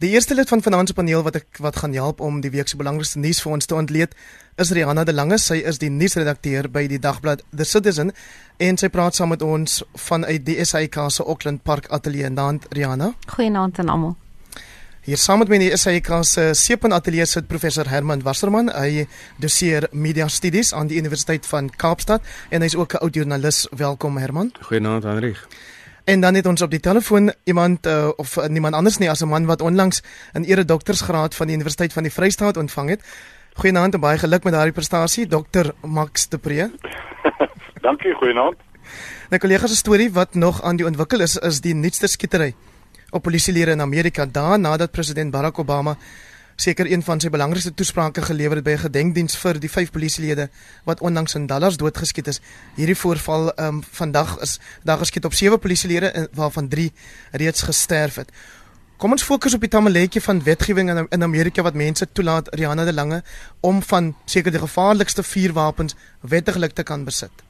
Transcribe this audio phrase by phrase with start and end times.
[0.00, 2.70] Die eerste lid van vanaand se paneel wat ek wat gaan help om die week
[2.72, 4.14] se belangrikste nuus vir ons te ontleed,
[4.56, 5.36] is Rihanna de Lange.
[5.36, 8.14] Sy is die nuusredakteur by die dagblad The Citizen
[8.56, 12.30] en sy praat saam met ons vanuit die SAK se Auckland Park Ateljee.
[12.32, 13.10] Naand Rihanna.
[13.28, 14.14] Goeienaand aan almal.
[15.04, 18.72] Hier saam met my in die SAK se Seepunt Ateljee sit professor Herman Wasserman.
[18.72, 19.04] Hy
[19.36, 23.66] doseer media studies aan die Universiteit van Kaapstad en hy's ook 'n oud joernalis.
[23.76, 24.54] Welkom Herman.
[24.62, 25.44] Goeienaand Hendrik.
[26.04, 29.20] En dan het ons op die telefoon iemand uh, of uh, niemand anders nie as
[29.20, 33.02] 'n man wat onlangs 'n ere doktorsgraad van die Universiteit van die Vrystaat ontvang het.
[33.52, 35.70] Goeienaand en baie geluk met daardie prestasie, Dr.
[35.82, 36.70] Max de Pre.
[37.86, 38.56] Dankie, goeienaand.
[39.28, 42.54] Nou kollegas se storie wat nog aan die ontwikkel is is die nuutste skietery
[43.10, 45.96] op polisielede in Amerika daarna dat president Barack Obama
[46.60, 50.50] seker een van sy belangrikste toesprake gelewer het by 'n gedenkdiens vir die vyf polisielede
[50.84, 52.40] wat onlangs in Dallas doodgeskiet is.
[52.76, 56.92] Hierdie voorval ehm um, vandag is daar geskiet op sewe polisielede waarvan 3
[57.32, 58.30] reeds gesterf het.
[58.96, 62.84] Kom ons fokus op die tamaletjie van wetgewing in, in Amerika wat mense toelaat Rihanna
[62.84, 63.22] de Lange
[63.60, 67.49] om van seker die gevaarlikste vuurwapens wettiglik te kan besit.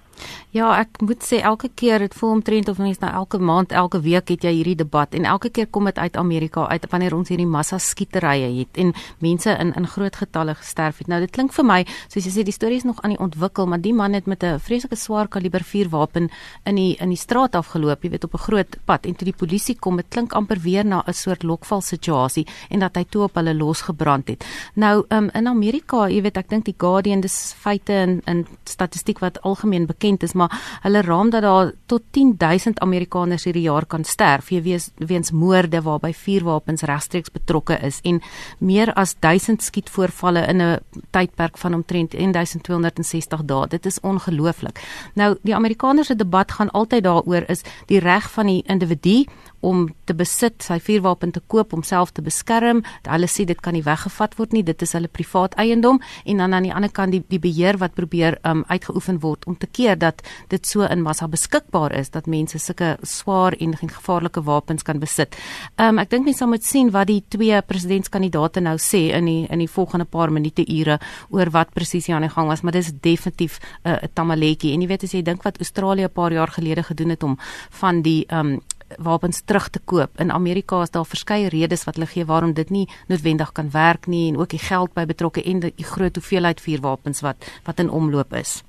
[0.51, 4.01] Ja, ek moet sê elke keer dit voel omtrent of mense nou elke maand, elke
[4.03, 7.29] week het jy hierdie debat en elke keer kom dit uit Amerika uit wanneer ons
[7.31, 8.91] hierdie massa skieterye het en
[9.23, 11.09] mense in in groot getalle gesterf het.
[11.09, 13.69] Nou dit klink vir my soos jy sê die storie is nog aan die ontwikkel,
[13.71, 16.29] maar die man het met 'n vreeslike swaar kaliber vuurwapen
[16.67, 19.39] in die in die straat afgeloop, jy weet op 'n groot pad en toe die
[19.39, 23.23] polisie kom, dit klink amper weer na 'n soort lokval situasie en dat hy toe
[23.23, 24.45] op hulle losgebrand het.
[24.75, 29.21] Nou um, in Amerika, jy weet ek dink die Guardian dis feite en in statistiek
[29.21, 30.51] wat algemeen bekend bekend is, maar
[30.83, 36.13] hulle raam dat daar tot 10000 Amerikaners hierdie jaar kan sterf weens weens moorde waarby
[36.13, 38.21] vuurwapens regstreeks betrokke is en
[38.59, 40.79] meer as 1000 skietvoorvalle in 'n
[41.11, 43.69] tydperk van omtrent 1260 dae.
[43.69, 44.81] Dit is ongelooflik.
[45.15, 49.27] Nou die Amerikaners se debat gaan altyd daaroor is die reg van die individu
[49.61, 52.83] om te besit, sy vuurwapen te koop om self te beskerm.
[53.07, 56.57] Hulle sê dit kan nie weggevat word nie, dit is hulle privaat eiendom en dan
[56.57, 59.99] aan die ander kant die die beheer wat probeer um uitgeoefen word om te keer
[60.01, 65.01] dat dit so in massa beskikbaar is dat mense sulke swaar en gevaarlike wapens kan
[65.01, 65.37] besit.
[65.79, 69.63] Um ek dink mense moet sien wat die twee presidentskandidaate nou sê in die in
[69.63, 70.99] die volgende paar minute ure
[71.31, 74.73] oor wat presies hier aan die gang was, maar dis definitief 'n uh, tamaletjie.
[74.73, 77.39] En jy weet as jy dink wat Australië 'n paar jaar gelede gedoen het om
[77.71, 78.61] van die um
[78.99, 80.11] wapens terug te koop.
[80.23, 84.07] In Amerika is daar verskeie redes wat hulle gee waarom dit nie noodwendig kan werk
[84.07, 87.91] nie en ook die geld by betrokke en die groot hoeveelheid vuurwapens wat wat in
[87.91, 88.61] omloop is.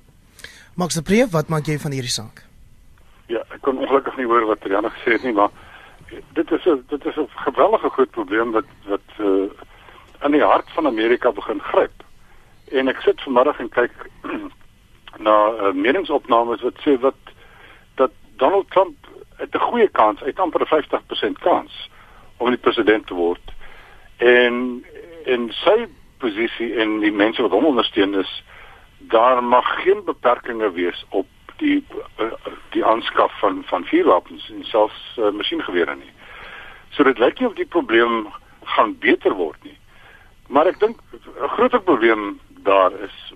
[0.74, 2.42] Max de Preef, wat maak jy van hierdie saak?
[3.30, 5.52] Ja, ek kon ongelukkig nie hoor wat Rianne gesê het nie, maar
[6.38, 9.50] dit is 'n dit is 'n geweldige groot probleem wat wat uh
[10.24, 12.02] in die hart van Amerika begin gryp.
[12.70, 13.94] En ek sit vanmiddag en kyk
[15.26, 17.18] na uh, meningsopnames wat sê wat
[17.94, 19.01] dat Donald Trump
[19.42, 21.90] het 'n goeie kans, hy het amper 'n 50% kans
[22.36, 23.46] om die president te word.
[24.16, 24.84] En
[25.24, 25.86] in sy
[26.18, 28.42] posisie en die mense wat hom ondersteun is,
[28.98, 31.26] daar mag geen beperkings wees op
[31.56, 31.84] die
[32.18, 32.32] uh,
[32.70, 36.12] die aanskaf van van vuurwapens en selfs uh, masjiengewere nie.
[36.90, 38.28] So dit lyk nie of die probleem
[38.64, 39.78] gaan beter word nie.
[40.48, 40.98] Maar ek dink
[41.42, 43.32] 'n groter probleem daar is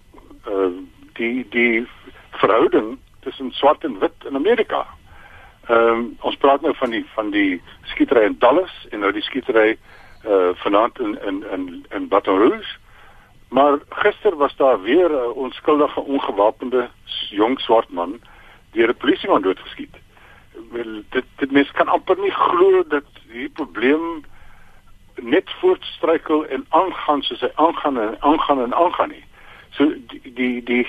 [0.47, 0.71] uh
[1.13, 1.87] die die
[2.31, 4.87] verhouding tussen swart en wit in Amerika.
[5.67, 9.23] Ehm um, ons praat nou van die van die skietery in Dallas en nou die
[9.23, 9.79] skietery
[10.27, 12.77] uh vanaand in in in in Baton Rouge.
[13.49, 16.89] Maar gister was daar weer 'n onskuldige ongewapende
[17.31, 18.21] jong swart man
[18.73, 19.95] deur 'n polisieman doodgeskiet.
[20.71, 24.25] Wel dit dit mens kan amper nie glo dat hierdie probleem
[25.15, 29.25] net voortstruikel en aangaan soos hy aangaan en aangaan en aangaan nie.
[29.71, 30.87] So die die die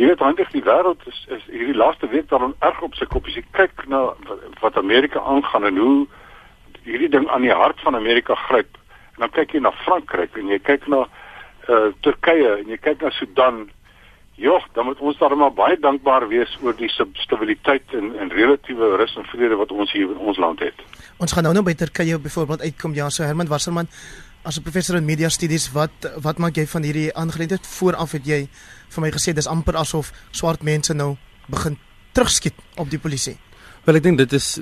[0.00, 3.26] Jy weet handig die wêreld is, is hierdie laaste week daarom erg op sy kop
[3.28, 4.14] as jy kyk na
[4.62, 5.96] wat Amerika aangaan en hoe
[6.86, 8.78] hierdie ding aan die hart van Amerika gryp.
[9.18, 11.02] En dan kyk jy na Frankryk en jy kyk na
[11.68, 13.60] uh Turkye en jy kyk na Sudan.
[14.40, 16.88] Joh, dan moet ons daar maar baie dankbaar wees oor die
[17.20, 20.80] stabiliteit en en relatiewe rus en vrede wat ons hier in ons land het.
[21.20, 23.92] Ons gaan nou nou by Turkye byvoorbeeld uitkom ja, so Herman Wasserman
[24.42, 25.90] as 'n professor in media studies, wat
[26.22, 28.48] wat maak jy van hierdie aangeleentheid vooraf het jy
[28.88, 31.16] vir my gesê dis amper asof swart mense nou
[31.48, 31.78] begin
[32.12, 33.36] terugskiet op die polisie.
[33.84, 34.58] Wel ek dink dit is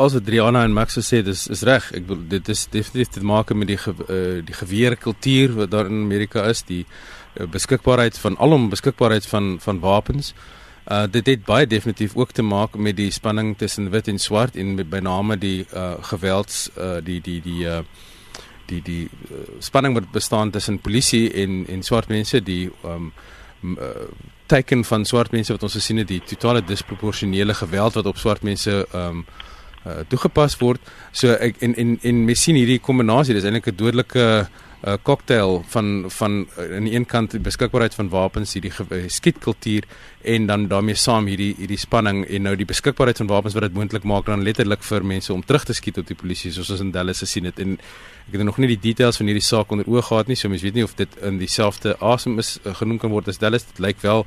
[0.00, 1.90] as Adriana en Max sê dis is reg.
[1.92, 5.70] Ek bedoel dit is definitief te maak met die ge, uh, die geweer kultuur wat
[5.70, 10.34] daar in Amerika is, die uh, beskikbaarheid van alom beskikbaarheid van van wapens.
[10.84, 14.56] Uh dit het baie definitief ook te maak met die spanning tussen wit en swart
[14.56, 17.80] en met byname die uh gewelds uh die die die uh
[18.66, 23.12] die die uh, spanning wat bestaan tussen polisie en en swart mense die um
[23.62, 24.08] uh,
[24.46, 28.42] teken van swart mense wat ons gesien het die totale disproporsionele geweld wat op swart
[28.42, 29.24] mense um
[29.86, 30.80] uh, toegepas word.
[31.12, 34.48] So ek en en en mens sien hierdie kombinasie, dis eintlik 'n dodelike 'n
[34.86, 39.04] uh, cocktail van van uh, aan die een kant die beskikbaarheid van wapens, hierdie uh,
[39.08, 39.84] skietkultuur
[40.22, 43.76] en dan daarmee saam hierdie hierdie spanning en nou die beskikbaarheid van wapens wat dit
[43.76, 46.84] moontlik maak dan letterlik vir mense om terug te skiet op die polisie soos ons
[46.84, 47.78] in Dallas gesien het en
[48.28, 50.64] ek het nog nie die details van hierdie saak onder oë gehad nie, so mens
[50.64, 53.66] weet nie of dit in dieselfde asem is uh, genoem kan word as Dallas.
[53.68, 54.24] Dit lyk wel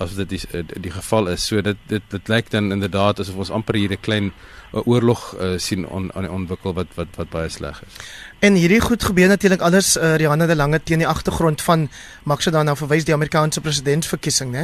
[0.00, 1.44] as dit die, die, die geval is.
[1.50, 4.32] So dit dit dit lyk dan inderdaad asof ons amper hier 'n klein
[4.72, 7.98] oorlog uh, sien on, on ontwikkel wat wat wat baie sleg is.
[8.40, 11.90] En hierdie goed gebeur natuurlik alles uh, Rihanna de Lange teen die agtergrond van
[12.24, 14.62] Maxa dan nou verwys die Amerikaanse presidentsverkiesing, né?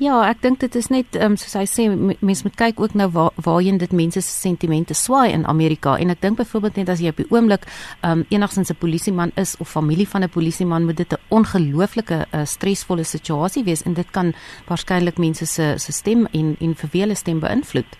[0.00, 3.10] Ja, ek dink dit is net um, soos hy sê mense moet kyk ook nou
[3.12, 7.04] waar waarheen dit mense se sentimente swaai in Amerika en ek dink byvoorbeeld net as
[7.04, 7.68] jy op die oomblik
[8.00, 12.44] um, enigstens 'n polisieman is of familie van 'n polisieman moet dit 'n ongelooflike uh,
[12.44, 14.32] stresvolle situasie wees en dit kan
[14.64, 17.98] waarskynlik mense se se stem en en verweele stem beïnvloed.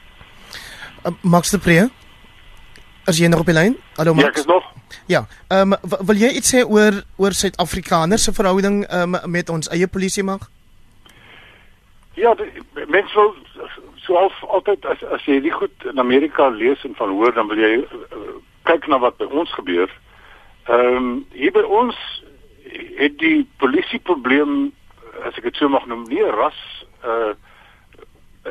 [1.05, 1.91] Uh, Max de Pre.
[3.05, 3.77] As jy nog op die lyn?
[3.97, 4.25] Hallo Max.
[4.25, 4.70] Ja, ek is nog.
[5.07, 5.27] Ja.
[5.49, 9.87] Ehm um, wil jy iets sê oor oor Suid-Afrikaners se verhouding um, met ons eie
[9.87, 10.49] polisie mag?
[12.15, 12.35] Ja,
[12.89, 13.35] mense wil
[14.07, 17.59] soos altyd as as jy die goed in Amerika lees en van hoor, dan wil
[17.59, 18.35] jy uh,
[18.69, 19.91] kyk na wat by ons gebeur.
[20.69, 21.97] Ehm um, hier by ons
[22.99, 24.71] het die polisieprobleem
[25.27, 26.59] as ek dit so mag noem, nie ras
[27.05, 27.33] uh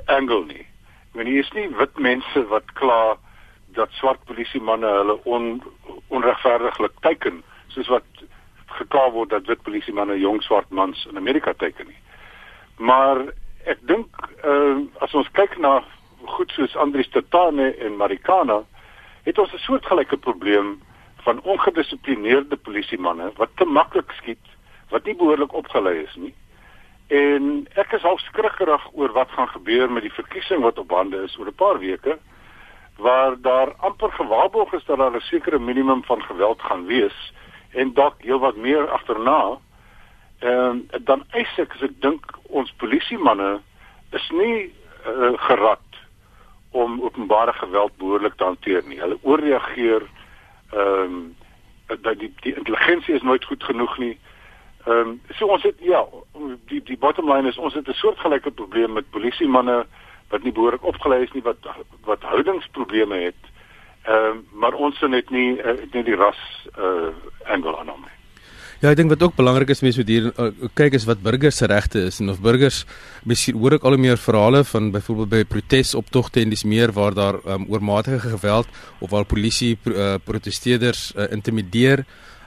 [0.05, 0.65] angle nie.
[1.17, 3.17] Want hier is nie wit mense wat kla
[3.73, 5.61] dat swart polisiemanne hulle on,
[6.07, 8.25] onregverdiglik teiken, soos wat
[8.65, 12.01] gekla word dat wit polisiemanne jong swart mans in Amerika teiken nie.
[12.77, 13.25] Maar
[13.69, 14.07] ek dink
[14.45, 15.79] uh as ons kyk na
[16.37, 18.61] goed soos Andries Tatane en Marikana,
[19.23, 20.79] het ons 'n soortgelyke probleem
[21.25, 24.45] van ongedissiplineerde polisiemanne wat te maklik skiet,
[24.89, 26.33] wat nie behoorlik opgelei is nie.
[27.07, 31.23] En ek is half skrikkerig oor wat gaan gebeur met die verkiesing wat op hande
[31.23, 32.19] is oor 'n paar weke
[32.99, 37.33] waar daar amper gewaarborg is dat daar 'n sekere minimum van geweld gaan wees
[37.71, 39.57] en dalk heelwat meer agterna.
[40.39, 43.59] Ehm dan eis ek as ek dink ons polisiemanne
[44.11, 44.73] is nie
[45.07, 45.89] uh, gerad
[46.71, 48.99] om openbare geweld behoorlik te hanteer nie.
[48.99, 50.03] Hulle ooreageer
[50.71, 51.35] ehm um,
[52.01, 54.17] dat die die intelligensie is nooit goed genoeg nie.
[54.85, 56.05] Ehm um, so ons het ja,
[56.67, 59.85] die die bottom line is ons het 'n soortgelyke probleem met polisiemanne
[60.29, 61.57] wat nie behoorlik opgelei is nie wat
[62.05, 63.41] wat houdingsprobleme het.
[64.05, 66.39] Ehm um, maar ons het net nie uh, net die ras
[66.77, 67.11] uh
[67.45, 68.19] angle aan hom nie.
[68.79, 70.45] Ja, ek dink wat ook belangrik is mense moet hier uh,
[70.79, 72.85] kyk is wat burgers se regte is en of burgers
[73.27, 77.17] miskien hoor ek al hoe meer verhale van byvoorbeeld by protesoptogte en dis meer waar
[77.17, 78.71] daar um, oormatige geweld
[79.03, 82.05] of waar polisie uh, protesteerders uh, intimideer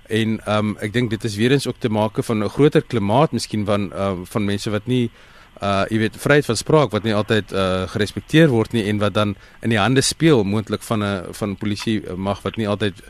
[0.08, 3.36] en um, ek dink dit is weer eens ook te maak van 'n groter klimaat
[3.36, 5.10] miskien van uh, van mense wat nie
[5.62, 9.14] uh jy weet vryheid van spraak wat nie altyd uh gerespekteer word nie en wat
[9.14, 13.02] dan in die hande speel moontlik van 'n van polisie mag wat nie altyd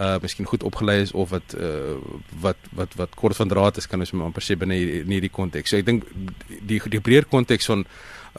[0.00, 1.96] uh miskien goed opgelei is of wat uh
[2.40, 5.32] wat wat wat kort van draad is kan ons maar amper sê binne in hierdie
[5.32, 5.70] konteks.
[5.70, 6.04] So ek dink
[6.46, 7.84] die die breër konteks van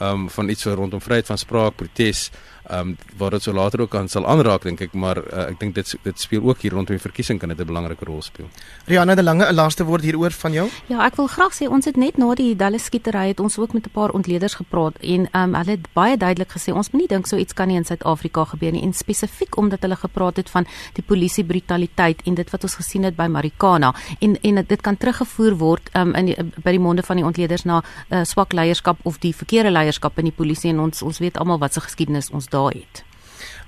[0.00, 2.30] um van iets rondom vryheid van spraak, protes
[2.70, 5.58] ehm um, waar dit so later ook aan sal aanraak dink ek maar uh, ek
[5.60, 8.48] dink dit dit speel ook hier rondom die verkiesing kan dit 'n belangrike rol speel.
[8.86, 10.68] Rihanna de Lange 'n laaste woord hieroor van jou?
[10.86, 13.72] Ja, ek wil graag sê ons het net na die Dallas skietery het ons ook
[13.72, 17.08] met 'n paar ontleeders gepraat en ehm um, hulle het baie duidelik gesê ons moenie
[17.08, 20.50] dink so iets kan nie in Suid-Afrika gebeur nie en spesifiek omdat hulle gepraat het
[20.50, 24.80] van die polisie brutaliteit en dit wat ons gesien het by Marikana en en dit
[24.80, 28.24] kan teruggevoer word ehm um, in die, by die monde van die ontleeders na uh,
[28.24, 31.72] swak leierskap of die verkeerde leierskap in die polisie en ons ons weet almal wat
[31.72, 33.04] se geskiedenis ons daar het.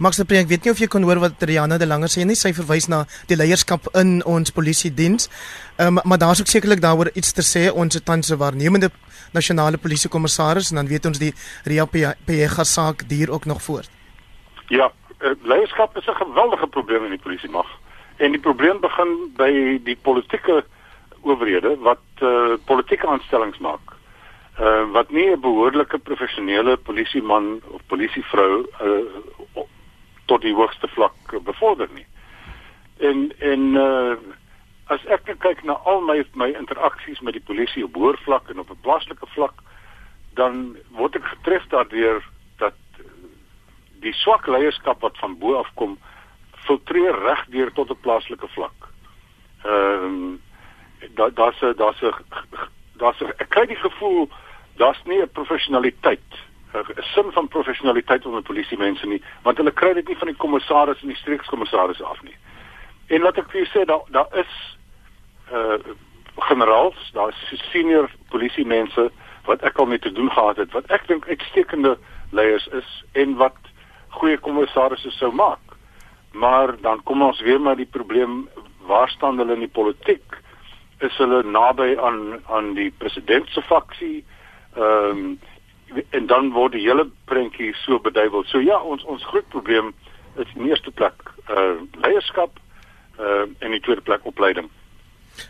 [0.02, 2.34] Max de Preek, weet nie of jy kon hoor wat Rihanna de Lange sê nie.
[2.34, 5.28] Sy verwys na die leierskap in ons polisie diens.
[5.76, 7.68] Ehm um, maar daar's ook sekerlik daaroor iets te sê.
[7.70, 8.90] Ons het tans 'n waarnemende
[9.32, 11.32] nasionale polisiekommissaris en dan weet ons die
[11.64, 11.86] Ria
[12.26, 13.90] Pega saak duur ook nog voort.
[14.68, 17.66] Ja, uh, leierskap is 'n geweldige probleem in die polisie mag.
[18.16, 20.64] En die probleem begin by die politieke
[21.20, 23.91] owerhede wat uh, politieke aanstellings maak
[24.60, 29.62] uh, wat nie 'n behoorlike professionele polisieman of polisievrou uh,
[30.26, 32.06] tot die hoogste vlak bevorder nie.
[32.98, 34.16] En en uh,
[34.86, 38.58] as ek kyk na al my my interaksies met die polisie op hoër vlak en
[38.58, 39.54] op 'n plaaslike vlak,
[40.34, 42.22] dan word ek getref daardeur
[42.58, 42.74] dat
[44.00, 45.98] die swak leierskap wat van bo af kom
[46.66, 48.88] filtreer reg deur tot 'n plaaslike vlak.
[49.64, 50.40] Ehm um,
[51.14, 52.14] daar daar's daar's 'n
[53.02, 54.28] daar's ek kry die gevoel
[54.80, 56.40] daar's nie 'n professionaliteit
[56.72, 60.42] 'n sin van professionaliteit onder polisie mense nie want hulle kry dit nie van die
[60.44, 62.36] kommissaris en die streekskommissaris af nie.
[63.06, 64.78] En wat ek vir sê daar daar is
[65.52, 65.78] uh
[66.36, 69.10] generaals, daar is senior polisie mense
[69.44, 71.98] wat ek al mee te doen gehad het wat ek dink uitstekende
[72.30, 73.58] leiers is en wat
[74.08, 75.60] goeie kommissarisse sou maak.
[76.32, 78.48] Maar dan kom ons weer met die probleem
[78.88, 80.40] waar staan hulle in die politiek?
[81.02, 84.24] Is hulle naby aan aan die president se faksie?
[84.76, 85.38] Ehm um,
[86.10, 88.46] en dan word die hele prentjie so beduiwel.
[88.48, 89.92] So ja, ons ons groot probleem
[90.40, 92.56] is in eerste plek uh leierskap
[93.20, 94.70] uh en in tweede plek opleiding.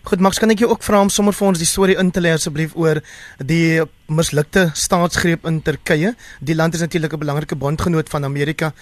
[0.06, 2.22] Goed, Max, kan ek jou ook vra om sommer vir ons die storie in te
[2.22, 3.00] lê asseblief oor
[3.38, 6.14] die mislukte staatsgreep in Turkye?
[6.40, 8.72] Die land is natuurlik 'n belangrike bondgenoot van Amerika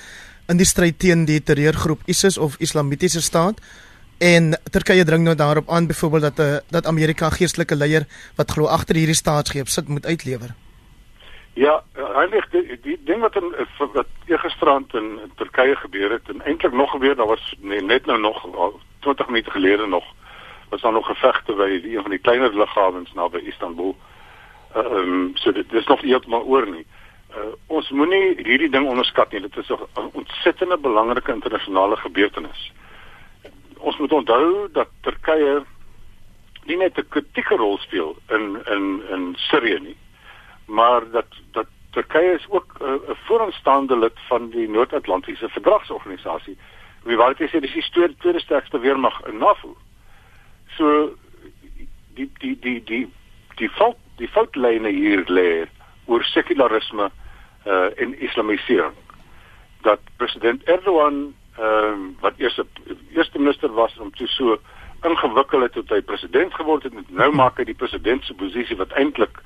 [0.49, 3.61] in die stryd teen die terreurgroep ISIS of Islamitiese Staat.
[4.21, 8.05] En Turkye dring nou daarop aan byvoorbeeld dat 'n uh, dat Amerika geestelike leier
[8.37, 10.55] wat glo agter hierdie staatsgreep sit moet uitlewer.
[11.53, 11.83] Ja,
[12.15, 13.55] eintlik die, die ding wat in
[13.93, 18.07] wat eergisterand in, in Turkye gebeur het en eintlik nog gebeur, daar was nee, net
[18.07, 18.47] nou nog
[18.99, 20.05] 20 minute gelede nog
[20.69, 23.97] was daar nog gevegte by die een van die kleiner lughawens naby Istanbul.
[24.75, 26.87] Ehm uh, um, so dit is nog heeltemal oor nie.
[27.31, 27.37] Uh,
[27.67, 29.41] ons moenie hierdie ding onderskat nie.
[29.41, 32.73] Dit is 'n ontsettende belangrike internasionale gebeurtenis.
[33.81, 35.63] Ons moet onthou dat Turkye
[36.69, 39.97] nie net 'n kritieke rol speel in in in Sirië nie,
[40.67, 46.59] maar dat dat Turkye is ook 'n uh, vooraanstaande lid van die Noord-Atlantiese Verdragsorganisasie.
[47.03, 49.77] Wie wou dit sê dis die tweede, tweede sterkste weermag in NAVO.
[50.77, 51.17] So
[52.15, 53.09] die die die die
[53.57, 55.67] die fout die foutlyne hier lê
[56.05, 57.11] oor sekularisme
[57.67, 58.95] uh en islamisering.
[59.83, 62.69] Dat president Erdogan ehm uh, wat eers 'n
[63.17, 64.59] eerste minister was om toe so
[65.03, 68.93] ingewikkeld het tot hy president geword het nou maak hy die president se posisie wat
[68.93, 69.43] eintlik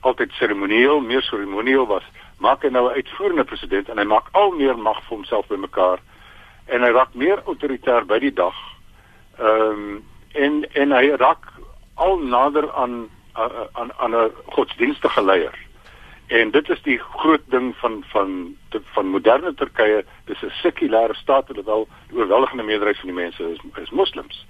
[0.00, 2.04] altyd seremonieel, meer seremonieel was,
[2.38, 5.98] maak hy nou 'n uitvoerende president en hy maak al meer mag vir homself bymekaar
[6.66, 8.54] en hy raak meer autoritair by die dag.
[9.38, 11.52] Ehm um, en en hy raak
[11.94, 13.08] al nader aan
[13.72, 15.67] aan aan 'n godsdienstige leier.
[16.28, 18.56] En dit is die groot ding van van
[18.92, 23.58] van moderne Turkye, dis 'n sekulêre staat terwyl die oorweldigende meerderheid van die mense is
[23.82, 24.46] is moslems.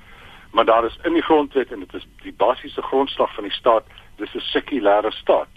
[0.50, 3.84] Maar daar is in die grondwet en dit is die basiese grondslag van die staat,
[4.16, 5.54] dis 'n sekulêre staat.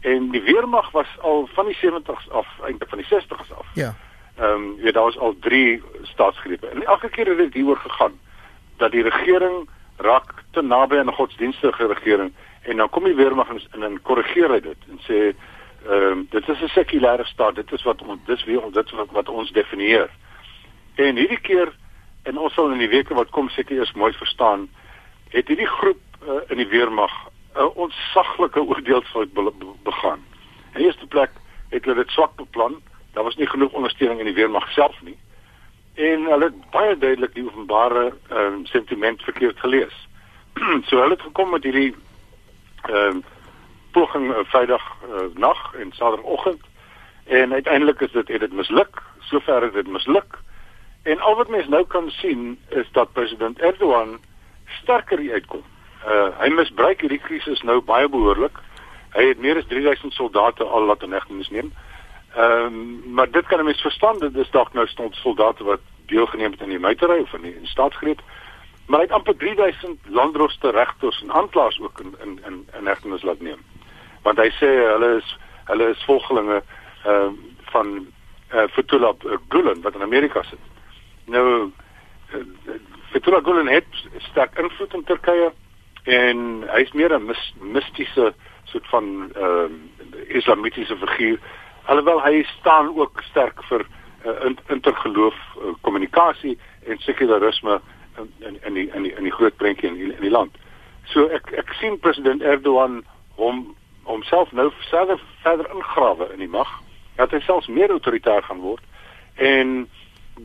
[0.00, 3.66] En die weermag was al van die 70s af, eintlik van die 60s af.
[3.74, 3.94] Ja.
[4.36, 6.66] Ehm um, jy weet daar was al 3 staatsgrepe.
[6.66, 8.18] En elke keer het dit hieroor gegaan
[8.76, 12.32] dat die regering raak te naby aan 'n godsdienstige regering
[12.62, 15.34] en dan kom die weermag en korrigeer hy dit en sê
[15.86, 17.54] ehm um, dit is 'n sekulêre staat.
[17.54, 20.10] Dit is wat ons dis wie dit wat, wat ons definieer.
[20.94, 21.72] En hierdie keer
[22.22, 24.68] en ons sal in die weke wat kom seker eers mooi verstaan
[25.28, 27.12] het hierdie groep uh, in die weermag
[27.54, 30.24] 'n uh, ontsaglike oordeelsfout be be begaan.
[30.74, 31.30] In eerste plek
[31.68, 32.82] het hulle dit swak beplan.
[33.12, 35.18] Daar was nie genoeg ondersteuning in die weermag self nie.
[35.94, 40.08] En hulle het baie duidelik die openbare ehm um, sentiment verkeerd gelees.
[40.88, 41.94] so hulle het gekom met hierdie
[42.82, 43.24] ehm um,
[43.90, 46.60] poging uh, Vrydag uh, nag en Saterdagoggend
[47.24, 49.02] en uiteindelik is dit het dit misluk.
[49.18, 50.38] Sover het dit misluk.
[51.02, 54.18] En al wat mense nou kan sien is dat president Erdogan
[54.80, 55.62] sterker uitkom.
[56.06, 58.58] Uh hy misbruik hierdie krisis nou baie behoorlik.
[59.16, 61.72] Hy het meer as 3000 soldate al laat in hegtenis neem.
[62.34, 65.80] Ehm um, maar dit kan 'n mens verstaan dit is dalk nou stond soldate wat
[66.06, 68.20] deelgeneem het aan die muitery of aan die, staatsgreep.
[68.86, 73.22] Maar hy het amper 3000 landroste regters en aanklaers ook in in in in hegtenis
[73.22, 73.60] laat neem.
[74.22, 75.36] Want hy sê hulle is
[75.68, 76.62] hulle is volgelinge
[77.04, 77.32] ehm uh,
[77.72, 77.88] van
[78.48, 79.14] eh uh, Fethullah
[79.48, 80.58] Gulen wat in Amerika sit.
[81.24, 81.70] Nou
[82.32, 82.44] uh,
[83.12, 83.86] Fethullah Gulen het
[84.18, 85.52] sterk invloed in Turkye
[86.04, 88.34] en hy's meer 'n mis, mistiese
[88.64, 89.72] soort van ehm
[90.14, 91.38] uh, islamitiese figuur
[91.88, 93.84] alhoewel hy staan ook sterk vir
[94.26, 97.80] uh, intergeloof uh, kommunikasie en sekularisme
[98.18, 100.56] in in in die in die, in die groot prentjie in, in die land.
[101.12, 103.00] So ek ek sien president Erdogan
[103.40, 103.62] hom
[104.08, 106.70] homself nou verder verder ingrawe in die mag.
[107.16, 108.84] Dat hy selfs meer autoritair gaan word
[109.34, 109.88] en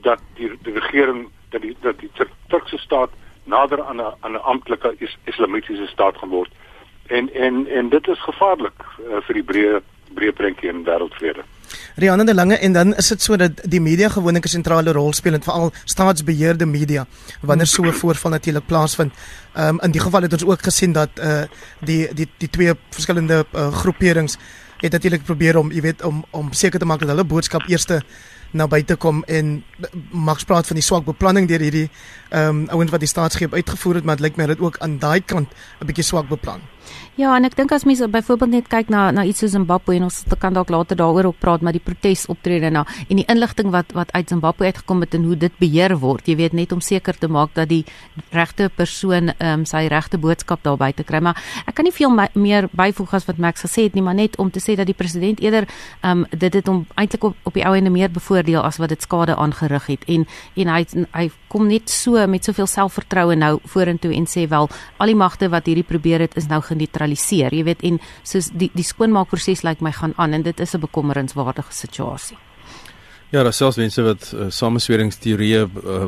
[0.05, 2.12] dat die, die regering dat die dat die
[2.48, 3.10] Turkse staat
[3.43, 6.51] nader aan 'n aan 'n amptelike is, islamitiese staat gaan word.
[7.08, 9.82] En en en dit is gevaarlik uh, vir die breë
[10.13, 11.43] breë prentjie in wêreldvrede.
[11.96, 15.13] Rianne de Lange en dan is dit so dat die media gewoonlik 'n sentrale rol
[15.13, 17.06] speel en veral staatsbeheerde media
[17.42, 19.13] wanneer so 'n voorval natuurlik plaasvind.
[19.53, 21.44] Ehm um, in die geval het ons ook gesien dat eh uh,
[21.80, 24.38] die die die twee verskillende uh, groeperings
[24.77, 28.01] het natuurlik probeer om jy weet om om seker te maak dat hulle boodskap eerste
[28.51, 29.63] na buite kom en
[30.12, 31.89] Max praat van die swak beplanning deur hierdie
[32.34, 34.98] ehm um, ouens wat die staatsgreep uitgevoer het maar dit lyk my dit ook aan
[35.00, 35.50] daai kant
[35.82, 36.62] 'n bietjie swak beplan.
[37.16, 40.04] Ja, en ek dink as mense byvoorbeeld net kyk na na iets soos Zimbabwe en
[40.04, 43.92] ons kan dalk later daaroor op praat, maar die protesoptrede nou en die inligting wat
[43.94, 47.18] wat uit Zimbabwe uitgekom het en hoe dit beheer word, jy weet net om seker
[47.18, 47.86] te maak dat die
[48.32, 51.38] regte persoon ehm um, sy regte boodskap daar buite kry, maar
[51.68, 54.52] ek kan nie veel meer byvoeg as wat Max gesê het nie, maar net om
[54.52, 55.68] te sê dat die president eerder
[56.02, 58.78] ehm um, dit het om eintlik op op die ou ende meer bevoordeel voordeel as
[58.78, 60.25] wat dit skade aangerig het en
[60.56, 65.12] en hy hy kom net so met soveel selfvertroue nou vorentoe en sê wel al
[65.12, 68.86] die magte wat hierdie probeer het is nou geneutraliseer jy weet en soos die die
[68.86, 72.38] skoonmaakproses lyk like my gaan aan en dit is 'n bekommerenswaardige situasie.
[73.32, 76.08] Ja, daar selfs mense wat uh, samesweringsteorieë uh,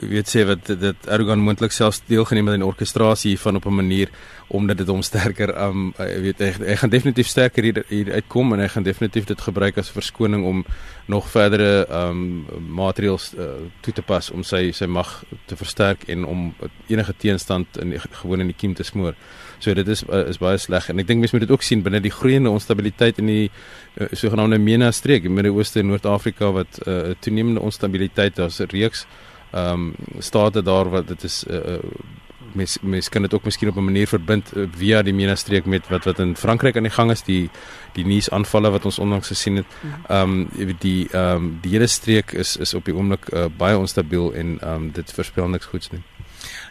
[0.00, 4.10] weet sê wat dit Erdogan moontlik selfs deelgeneem het in orkestrasie van op 'n manier
[4.48, 8.60] omdat dit hom sterker um weet hy, hy gaan definitief sterker hier, hier uitkom en
[8.62, 10.64] hy gaan definitief dit gebruik as verskoning om
[11.06, 13.48] nog verdere um maatreëls uh,
[13.80, 16.54] toe te pas om sy sy mag te versterk en om
[16.86, 19.14] enige teenstand in gewoon in die kiem te smoor.
[19.58, 21.82] So dit is uh, is baie sleg en ek dink mense moet dit ook sien
[21.82, 26.78] binne die groeiende onstabiliteit in die uh, sogenaamde MENA streek in Midde-Ooste en Noord-Afrika wat
[26.84, 29.06] 'n uh, toenemende onstabiliteit daar's 'n reeks
[29.50, 31.78] ehm um, state daar wat dit is uh,
[32.52, 35.64] mens mens kan dit ook miskien op 'n manier verbind uh, via die MENA streek
[35.64, 37.50] met wat wat in Frankryk aan die gang is die
[37.92, 39.66] die nuus aanvalle wat ons onlangs gesien het.
[39.80, 39.94] Mhm.
[40.08, 43.78] Ehm um, die ehm um, die hele streek is is op die oomblik uh, baie
[43.78, 46.02] onstabiel en ehm um, dit voorspel niks goeds nie.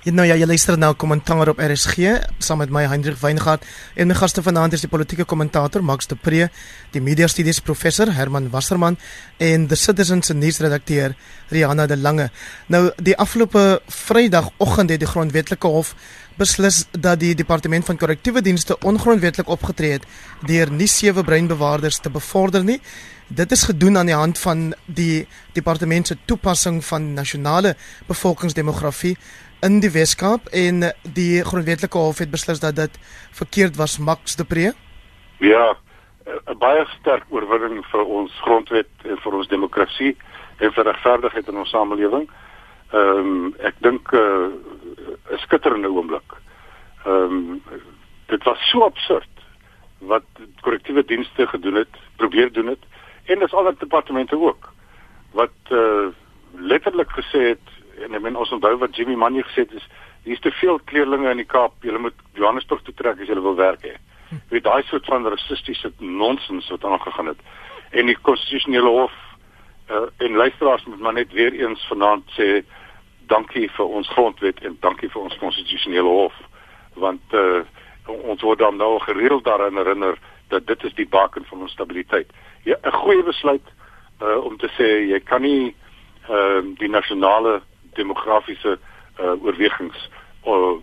[0.06, 3.64] Ja nou ja, jy luister nou kommentaar op RSG saam met my Hendrik Weingart
[3.98, 6.46] en my gaste vanaand is die politieke kommentator Max de Pre,
[6.94, 9.00] die media studies professor Herman Wasserman
[9.42, 11.16] en the Citizens nuusredakteur
[11.50, 12.30] Rihanna de Lange.
[12.70, 15.96] Nou die afgelope Vrydagoggend het die grondwetlike hof
[16.38, 20.06] beslis dat die departement van korrektiewe dienste ongrondwetlik opgetree het
[20.46, 22.78] deur nie sewe breinbewaarders te bevorder nie.
[23.28, 25.26] Dit is gedoen aan die hand van die
[25.58, 27.74] departement se toepassing van nasionale
[28.06, 29.16] bevolkingsdemografie
[29.66, 30.84] in die Weskaap en
[31.18, 32.98] die grondwetlike hof het beslis dat dit
[33.34, 34.74] verkeerd was Max de Pre.
[35.40, 35.78] Ja,
[36.26, 40.16] 'n baie sterk oorwinning vir ons grondwet en vir ons demokrasie
[40.58, 42.30] en vir regverdigheid in ons samelewing.
[42.94, 46.30] Ehm um, ek dink 'n uh, skitterende oomblik.
[47.06, 47.62] Ehm um,
[48.28, 49.34] dit was so absurd
[50.00, 50.26] wat
[50.62, 52.84] korrektiewe dienste gedoen het, probeer doen het
[53.26, 54.74] en dis die departemente ook
[55.32, 56.08] wat uh,
[56.54, 59.88] letterlik gesê het en ek meen ons onthou wat Jimmy Manny gesê het is
[60.26, 61.78] hier's te veel kleerlinge in die Kaap.
[61.86, 63.96] Julle moet Johannesburg toe trek as julle wil werk hê.
[64.50, 67.42] Wie daai soort van rassistiese nonsens wat aangegaan het.
[67.92, 69.14] En die konstitusionele hof
[69.92, 72.64] uh, en luisteraars moet maar net weer eens vanaand sê
[73.30, 76.34] dankie vir ons grondwet en dankie vir ons konstitusionele hof
[77.02, 77.62] want uh,
[78.08, 80.18] ons word dan nou gereeld daaraan herinner
[80.50, 82.30] dat dit is die baken van ons stabiliteit.
[82.64, 83.66] Ja, 'n goeie besluit
[84.22, 85.76] uh, om te sê jy kan nie
[86.30, 87.62] uh, die nasionale
[87.96, 88.78] demografiese
[89.20, 90.10] uh, oorwegings
[90.46, 90.78] uh,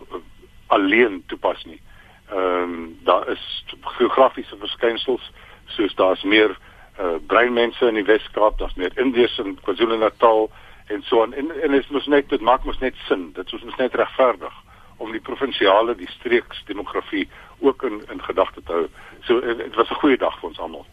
[0.67, 1.81] alleen toepas nie.
[2.29, 5.31] Ehm um, daar is geografiese verskynsels
[5.65, 6.57] soos daar's meer
[6.99, 10.49] uh, breinmense in die Wes-Kaap, daar's meer Indiërs in KwaZulu-Natal
[10.87, 13.31] en so aan en en dit moet net dit maak mos net sin.
[13.33, 14.62] Dit moet net regverdig
[14.97, 17.27] om die provinsiale, die streeks demografie
[17.63, 18.87] ook in in gedagte te hou.
[19.27, 20.85] So dit was 'n goeie dag vir ons almal.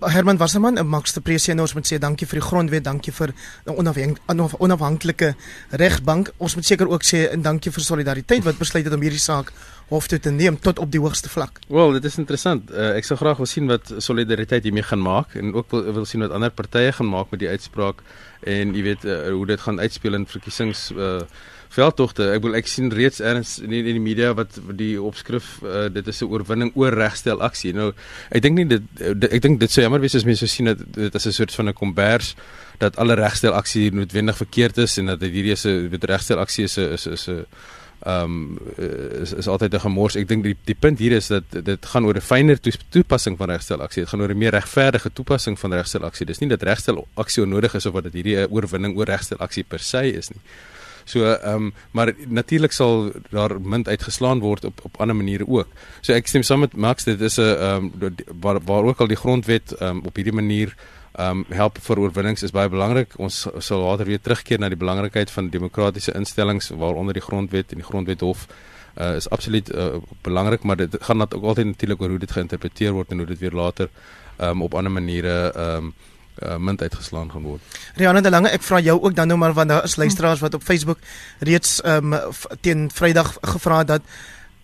[0.00, 3.32] Herman Wasserman, Max de Presie en ons moet sê dankie vir die grondwet, dankie vir
[3.64, 5.34] 'n onafhanklike onafhanklike
[5.70, 6.32] regbank.
[6.36, 9.52] Ons moet seker ook sê en dankie vir solidariteit wat besluit het om hierdie saak
[9.88, 11.60] hof toe te neem tot op die hoogste vlak.
[11.68, 12.70] Wel, dit is interessant.
[12.70, 16.04] Uh, ek sou graag wil sien wat solidariteit hiermee gaan maak en ook wil, wil
[16.04, 18.02] sien wat ander partye gaan maak met die uitspraak
[18.40, 21.20] en jy weet uh, hoe dit gaan uitspeel in verkiesings uh,
[21.68, 22.30] veldtogte.
[22.32, 25.86] Ek wil ek sien reeds erns in die, in die media wat die opskrif uh,
[25.92, 27.72] dit is 'n oorwinning oor regstel aksie.
[27.72, 27.92] Nou
[28.30, 30.78] ek dink nie dit, dit ek dink dit sou jammer wees as mense sien dat
[30.94, 32.34] dit as 'n soort van 'n kombers
[32.78, 36.64] dat alle regstel aksie noodwendig verkeerd is en dat dit hierdie is 'n regstel aksie
[36.64, 37.46] is 'n is 'n
[38.04, 38.58] ehm um,
[39.22, 40.16] is is altyd 'n gemors.
[40.16, 42.58] Ek dink die die punt hier is dat dit gaan oor 'n fyner
[42.90, 44.02] toepassing van regstel aksie.
[44.02, 46.26] Dit gaan oor 'n meer regverdige toepassing van regstel aksie.
[46.26, 49.38] Dis nie dat regstel aksie onnodig is of wat dit hierdie 'n oorwinning oor regstel
[49.38, 50.40] aksie per se is nie.
[51.06, 55.68] So ehm um, maar natuurlik sal daar munt uitgeslaan word op op ander maniere ook.
[56.00, 59.06] So ek stem saam met Max dit is 'n ehm um, waar waar ook al
[59.06, 60.74] die grondwet ehm um, op hierdie manier
[61.14, 63.14] ehm um, help vir oorwinnings is baie belangrik.
[63.18, 67.78] Ons sal later weer terugkeer na die belangrikheid van demokratiese instellings waaronder die grondwet en
[67.78, 68.48] die grondwethof
[69.00, 69.86] uh, is absoluut uh,
[70.22, 73.38] belangrik maar dit gaan ook altyd natuurlik oor hoe dit geïnterpreteer word en hoe dit
[73.38, 73.88] weer later
[74.36, 75.94] ehm um, op ander maniere ehm um,
[76.42, 77.62] uh, munt uitgeslaan gaan word.
[77.94, 80.54] Rihanna de Lange, ek vra jou ook dan nou maar want daar is luisteraars wat
[80.54, 80.98] op Facebook
[81.38, 82.14] reeds um,
[82.60, 84.02] teen Vrydag gevra het dat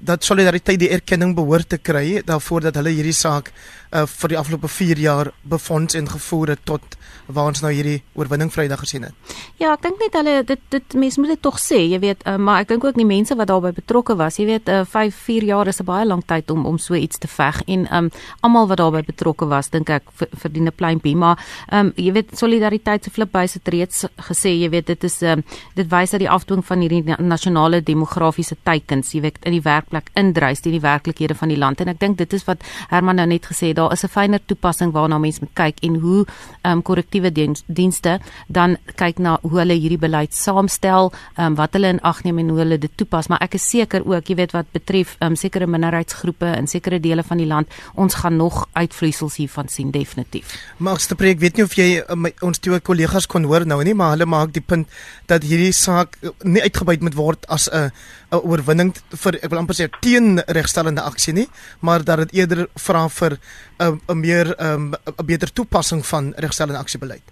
[0.02, 3.52] dat solidariteit die erkenning behoort te kry daarvoor dat hulle hierdie saak
[3.92, 6.96] uh, vir die afgelope 4 jaar befonds en gevoer het tot
[7.32, 9.34] waar ons nou hierdie oorwinning Vrydag gesien het.
[9.60, 12.34] Ja, ek dink net hulle dit dit mense moet dit tog sê, jy weet, uh,
[12.36, 15.46] maar ek dink ook die mense wat daarbey betrokke was, jy weet, 5 uh, 4
[15.52, 18.10] jaar is 'n baie lang tyd om om so iets te veg en um
[18.42, 21.38] almal wat daarbey betrokke was, dink ek verdien 'n pleintjie, maar
[21.70, 25.86] um jy weet solidariteit se flipbuis het reeds gesê, jy weet, dit is um dit
[25.86, 30.10] wys dat die afdwing van hierdie nasionale demografiese teikens, jy weet, in die werk werklik
[30.16, 31.80] indrys teen die werklikhede van die land.
[31.80, 34.40] En ek dink dit is wat Herman nou net gesê het daar is 'n fyner
[34.46, 36.26] toepassing waarna mense moet kyk en hoe
[36.62, 37.32] ehm um, korrektiewe
[37.66, 42.24] dienste dan kyk na hoe hulle hierdie beleid saamstel ehm um, wat hulle in ag
[42.24, 43.28] neem en hoe hulle dit toepas.
[43.28, 47.00] Maar ek is seker ook jy weet wat betref ehm um, sekere minderheidsgroepe in sekere
[47.00, 50.56] dele van die land ons gaan nog uitvloeisels hiervan sien definitief.
[50.76, 53.82] Maar ek spreek weet nie of jy uh, my, ons twee kollegas kon hoor nou
[53.84, 54.88] nie maar hulle maak die punt
[55.26, 57.90] dat hierdie saak nie uitgebuit moet word as 'n
[58.32, 58.92] 'n oorwinning
[59.22, 61.48] vir ek wil amper sê teen regstellende aksie nie,
[61.80, 63.36] maar dat dit eerder vra vir
[63.78, 67.22] 'n 'n meer 'n 'n beter toepassing van regstellende aksiebeleid.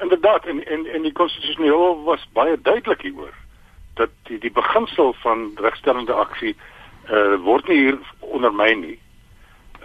[0.00, 3.34] Inderdaad en en en die konstitusionele hof was baie duidelik hieroor
[3.94, 6.54] dat die die beginsel van regstellende aksie
[7.10, 8.98] uh word nie hier ondermyn nie.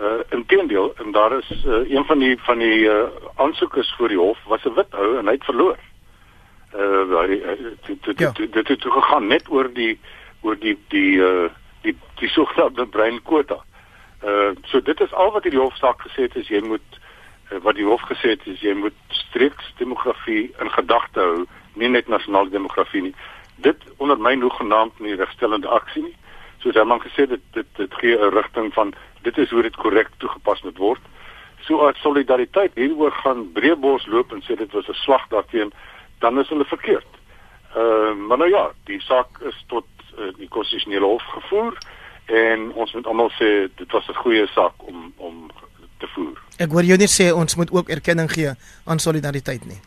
[0.01, 4.17] Uh inteendeel en daar is uh, een van die van die uh, aansoekers voor die
[4.17, 5.77] hof was 'n wit ou en hy het verloor
[6.75, 7.27] uh
[8.51, 9.99] dit het toe gegaan net oor die
[10.43, 11.49] oor die die uh
[11.83, 13.59] die die sogenaamde breinkwota.
[14.23, 16.99] Uh so dit is al wat die hofsaak gesê het is jy moet
[17.51, 21.45] uh, wat die hof gesê het is jy moet streeks demografie in gedagte hou,
[21.79, 23.15] nie net nasionale demografie nie.
[23.55, 26.15] Dit ondermyn hoe genaamd nie regstellende aksie nie.
[26.63, 29.75] Soos hy man gesê dit dit dit gee 'n rigting van dit is hoe dit
[29.75, 31.01] korrek toegepas moet word.
[31.67, 35.73] So as solidariteit hieroor gaan breëbos loop en sê dit was 'n slag daarteen
[36.19, 37.11] dan is hulle verkeerd.
[37.75, 39.85] Ehm uh, maar nou ja, die saak is tot
[40.17, 41.77] uh, die konstitusionele hof gevoer
[42.25, 45.51] en ons moet almal sê dit was 'n goeie saak om om
[45.99, 46.37] te voer.
[46.57, 48.51] Ek hoor jou net sê ons moet ook erkenning gee
[48.85, 49.81] aan solidariteit nie.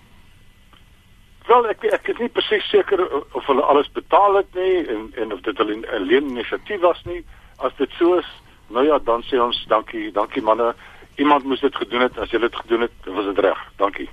[1.46, 3.00] Wel ek ek is nie presies seker
[3.32, 7.24] of hulle alles betaal het nie en en of dit 'n leen inisiatief was nie.
[7.58, 8.26] As dit so is,
[8.68, 10.74] nou ja, dan sê ons dankie, dankie manne.
[11.16, 12.18] Iemand moes dit gedoen het.
[12.18, 13.58] As jy dit gedoen het, was dit reg.
[13.76, 14.08] Dankie.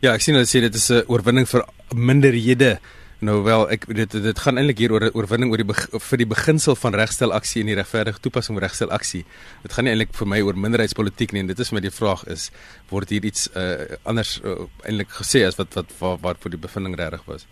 [0.00, 1.64] Ja, ek sien hulle sê dit is 'n oorwinning vir
[1.94, 2.78] minderhede.
[3.18, 5.74] Nou wel, ek dit dit gaan eintlik hier oor 'n oorwinning oor die
[6.08, 9.24] vir die beginsel van regstel aksie en die regverdige toepassing van regstel aksie.
[9.62, 12.22] Dit gaan nie eintlik vir my oor minderheidspolitiek nie en dit is my die vraag
[12.28, 12.50] is
[12.90, 16.62] word hier iets uh, anders uh, eintlik gesê as wat wat wat, wat vir die
[16.62, 17.46] bevinding regtig was.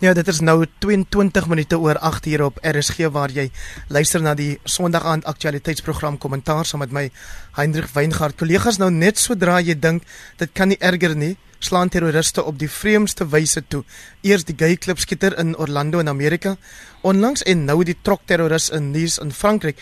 [0.00, 3.50] Ja, dit is nou 22 minute oor 8 hier op RSG waar jy
[3.88, 7.10] luister na die Sondag aand aktualiteitsprogram kommentaar saam met my
[7.56, 8.36] Hendrik Weingart.
[8.40, 10.02] Kollegas nou net sodra jy dink
[10.40, 13.82] dit kan nie erger nie slaan terroriste op die vreemdste wyse toe.
[14.22, 16.56] Eers die gay klub skieter in Orlando in Amerika,
[17.02, 19.78] onlangs en nou die trok terroris in Nice in Frankryk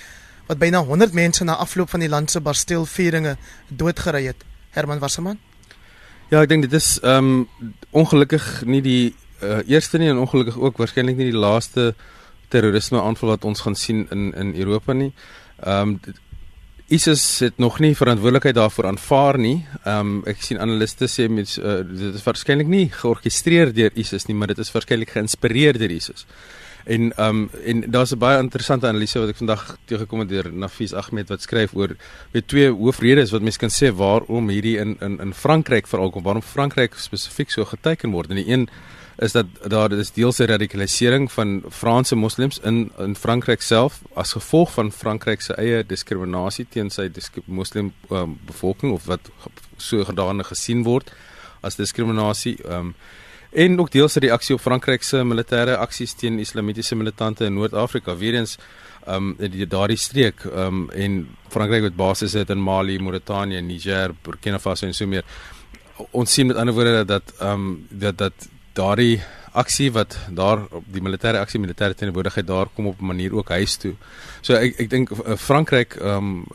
[0.50, 3.36] wat byna 100 mense na afloop van die land se Bastille vieringe
[3.68, 4.44] doodgery het.
[4.70, 5.38] Herman Wasserman?
[6.30, 10.58] Ja, ek dink dit is ehm um, ongelukkig nie die uh, eerste nie en ongelukkig
[10.58, 11.94] ook waarskynlik nie die laaste
[12.50, 15.12] terrorisme aanval wat ons gaan sien in in Europa nie.
[15.62, 16.18] Ehm um,
[16.90, 19.66] ISIS het nog nie verantwoordelikheid daarvoor aanvaar nie.
[19.84, 24.26] Ehm um, ek sien analiste sê mens uh, dit is waarskynlik nie georkestreer deur ISIS
[24.26, 26.26] nie, maar dit is waarskynlik geïnspireer deur ISIS.
[26.90, 30.52] En ehm um, en daar's 'n baie interessante analise wat ek vandag teëgekom het deur
[30.52, 31.94] Nafis Ahmed wat skryf oor
[32.32, 36.22] weet twee hoofredes wat mense kan sê waarom hierdie in in in Frankryk veral kom
[36.22, 38.30] waarom Frankryk spesifiek so geteken word.
[38.30, 38.68] En die een
[39.20, 44.32] is dat daar is deels 'n radikalisering van Franse moslems in in Frankryk self as
[44.32, 47.10] gevolg van Frankryk se eie diskriminasie teen sy
[47.44, 49.30] moslim um, bevolking of wat
[49.76, 51.12] so gedane gesien word
[51.60, 52.94] as diskriminasie um,
[53.50, 58.16] en ook deels 'n reaksie op Frankryk se militêre aksies teen islamitiese militante in Noord-Afrika.
[58.16, 58.58] Weer eens
[59.08, 64.58] um die daardie streek um en Frankryk het basisse het in Mali, Mauritanië, Niger, Burkina
[64.58, 65.24] Faso en so meer.
[66.10, 68.32] Ons sien met ander woorde dat um dat dat
[68.80, 69.20] daardie
[69.52, 73.48] aksie wat daar op die militêre aksie militêre teenwoordigheid daar kom op 'n manier ook
[73.48, 73.94] huis toe.
[74.42, 76.46] So ek ek dink uh, Frankryk ehm um,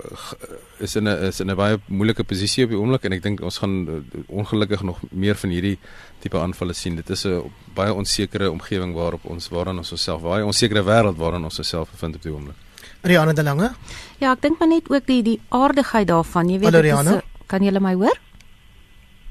[0.79, 3.41] is in 'n is in 'n baie moeilike posisie op die oomblik en ek dink
[3.41, 3.93] ons gaan uh,
[4.27, 5.77] ongelukkig nog meer van hierdie
[6.19, 6.95] tipe aanvalle sien.
[6.95, 11.43] Dit is 'n baie onsekere omgewing waarop ons waaraan ons osself baie onsekere wêreld waarin
[11.43, 12.55] ons osself bevind op die oomblik.
[13.01, 13.75] Riana de Lange?
[14.19, 17.63] Ja, ek dink maar net ook die die aardigheid daarvan, jy weet dit is kan
[17.63, 18.17] jy my hoor?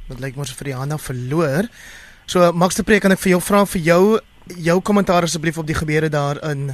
[0.09, 1.69] Dit lyk mos vir Riana verloor.
[2.27, 4.03] So Max de Preek kan ek vir jou vra vir jou
[4.65, 6.71] jou kommentaar asseblief op die gebeure daar in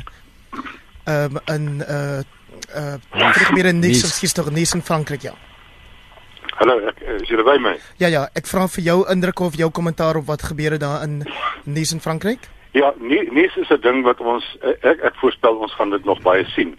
[1.06, 2.22] ehm um, in uh
[2.74, 5.34] uh die gebeure in Nice, skielik tog Nice in Frankryk ja.
[6.58, 7.76] Hallo, ek is jy by my?
[7.98, 11.22] Ja ja, ek vra vir jou indruk of jou kommentaar op wat gebeure daar in
[11.64, 12.48] Nice in Frankryk?
[12.72, 16.44] Ja, Nice is 'n ding wat ons ek ek voorspel ons gaan dit nog baie
[16.44, 16.78] sien.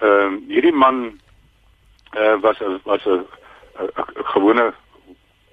[0.00, 1.18] Ehm um, hierdie man
[2.14, 3.26] uh was was 'n
[4.34, 4.74] gewone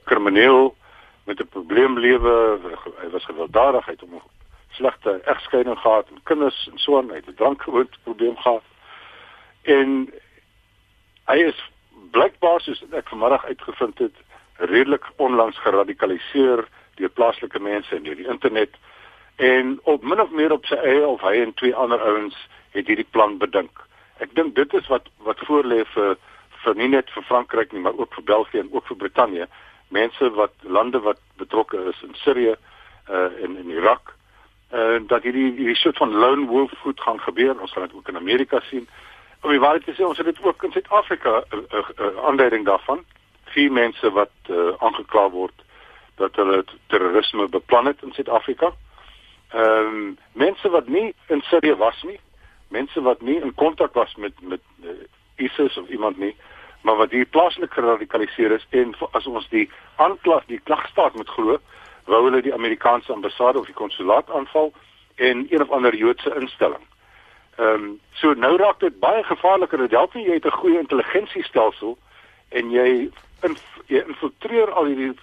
[0.06, 0.76] krimineel
[1.26, 2.60] met 'n probleem lewe,
[3.02, 4.22] hy was gewelddadig, hy het 'n
[4.70, 8.64] slegte egskeiding gehad en kinders en so aan, hy het 'n drankgewoonte probleem gehad.
[9.62, 10.14] En
[11.26, 11.70] hy is
[12.12, 14.16] blykbaar soos ek vanmiddag uitgevind het,
[14.56, 18.70] redelik onlangs geradikaliseer deur plaaslike mense en deur die internet
[19.36, 22.36] en op min of meer op sy eie of hy en twee ander ouens
[22.76, 23.80] het hierdie plan bedink.
[24.22, 26.18] Ek dink dit is wat wat voorlê vir
[26.62, 29.48] vir nie net vir Frankryk nie, maar ook vir België en ook vir Brittanje.
[29.92, 32.56] Mense wat lande wat betrokke is in Sirië
[33.10, 34.16] uh en in Irak
[34.74, 37.60] uh dat hierdie hierdie soort van lone wolf goed gaan gebeur.
[37.60, 38.88] Ons gaan dit ook in Amerika sien.
[39.42, 42.26] Om die waarheid te sê, ons het dit ook in Suid-Afrika 'n uh, uh, uh,
[42.28, 43.04] aanduiding daarvan.
[43.44, 45.64] Vier mense wat uh, aangekla word
[46.16, 48.74] dat hulle terrorisme beplan het in Suid-Afrika.
[49.52, 52.20] Ehm um, mense wat nie in Sirië was nie,
[52.68, 54.90] mense wat nie in kontak was met met uh,
[55.36, 56.36] ISIS of iemand nie,
[56.82, 61.60] maar wat hier plaaslik geradikaliseer is en as ons die aanklag, die klagstaat moet glo,
[62.06, 64.74] wou hulle die Amerikaanse ambassade of die konsulaat aanval
[65.16, 66.86] en een of ander Joodse instelling.
[67.58, 69.78] Ehm um, so nou raak dit baie gevaarliker.
[69.78, 71.98] Dit help nie jy het 'n goeie intelligensiestelsel
[72.50, 73.10] en jy
[73.42, 75.14] in, jy infiltreer al hierdie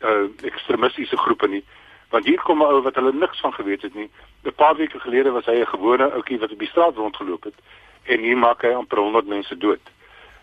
[0.00, 1.64] uh, ekstremistiese groepe nie
[2.10, 4.10] want hier kom 'n ou wat hulle niks van geweet het nie.
[4.44, 7.54] 'n Paar weke gelede was hy 'n gewone ouetjie wat op die straat rondgeloop het
[8.02, 9.80] en hier maak hy amper 100 mense dood.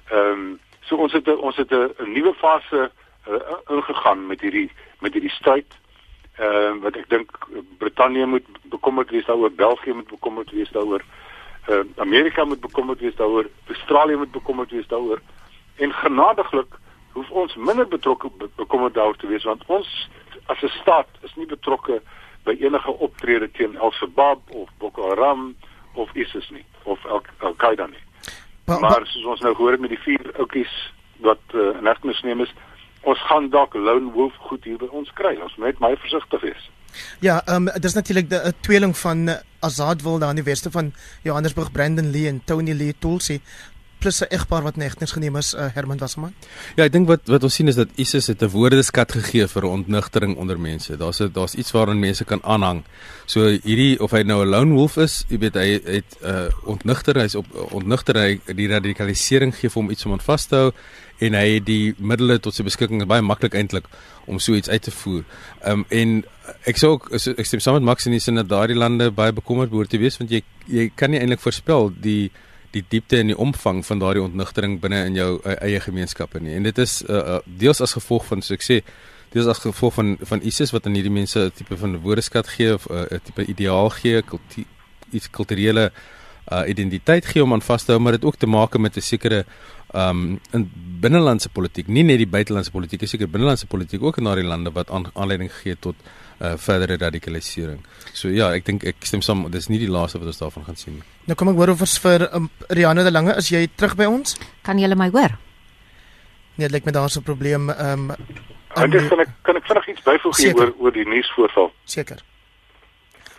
[0.09, 2.91] Ehm um, so ons het ons het 'n nuwe fase
[3.27, 3.35] uh,
[3.67, 5.77] ingegaan met hierdie met hierdie stryd.
[6.37, 7.37] Ehm uh, wat ek dink
[7.77, 11.03] Brittanje moet bekommerd wees daaroor, België moet bekommerd wees daaroor.
[11.67, 15.21] Ehm uh, Amerika moet bekommerd wees daaroor, Australië moet bekommerd wees daaroor.
[15.75, 16.75] En genadiglik
[17.13, 20.09] hoef ons minder betrokke bekommerd daaroor te wees want ons
[20.45, 22.01] as 'n staat is nie betrokke
[22.43, 25.55] by enige optrede teen Al-Shabaab of Boko Haram
[25.93, 27.05] of ISIS nie of
[27.39, 28.03] Al-Qaeda nie.
[28.65, 30.75] Ba, ba, maar soos ons nou gehoor het met die vier oudjies
[31.25, 32.53] wat uh, in hegtenis neem is,
[33.01, 35.35] ons gaan dalk lone wolf goed hier by ons kry.
[35.43, 36.69] Ons moet baie versigtig wees.
[37.25, 40.71] Ja, ehm um, dis natuurlik 'n tweeling van uh, Azad wil daar in die weste
[40.71, 43.41] van Johannesburg Brandon Lee en Tony Lee Tulsi
[44.03, 46.33] plus 'n egpaar wat negtens geneem is, uh, Herman Wasserman.
[46.75, 49.63] Ja, ek dink wat wat ons sien is dat ISIS het 'n woordeskat gegee vir
[49.63, 50.97] ontnigtering onder mense.
[50.97, 52.83] Daar's 'n daar's iets waaraan mense kan aanhang.
[53.25, 56.49] So hierdie of hy nou 'n lone wolf is, jy weet hy het 'n uh,
[56.65, 60.55] ontnigter, hy's op ontnigter hy die radikalisering gee vir hom iets om aan vas te
[60.55, 60.71] hou
[61.19, 63.85] en hy het die middele tot sy beskikking baie maklik eintlik
[64.25, 65.23] om so iets uit te voer.
[65.61, 66.23] Ehm um, en
[66.65, 69.31] ek sê ook ek stem saam met Max en dis in dat daardie lande baie
[69.31, 72.31] bekommerd behoort te wees want jy jy kan nie eintlik voorspel die
[72.73, 76.55] die diepte en die omvang van daardie ontnigtering binne in jou uh, eie gemeenskappe nie.
[76.57, 78.79] En dit is uh, deels as gevolg van so ek sê
[79.33, 82.73] deels as gevolg van van ISIS wat aan hierdie mense 'n tipe van woordeskat gee
[82.73, 84.65] of 'n uh, tipe ideaal gee, kultuur
[85.13, 85.91] iets kulturele
[86.51, 89.01] uh, identiteit gee om aan vas te hou, maar dit ook te maak met 'n
[89.01, 89.45] sekere
[89.95, 94.47] um in binnelandse politiek, nie net die buitelandse politiek, seker binnelandse politiek ook in daardie
[94.47, 95.95] lande wat aan, aanleiding gee tot
[96.43, 97.79] uh, verdere radikalisering.
[98.13, 100.79] So ja, ek dink ek stem saam, dis nie die laaste wat ons daarvan gaan
[100.79, 101.07] sien nie.
[101.29, 104.37] Nou kom ek hoor of vir um, Rianne de Lange, is jy terug by ons?
[104.63, 105.37] Kan jy my hoor?
[106.57, 107.69] Nee, dit lyk my daar's 'n probleem.
[107.69, 108.11] Um
[108.73, 111.71] Ek dink kan ek kan ek vinnig iets byvoeg hier oor oor die nuusvoorval.
[111.85, 112.23] Seker.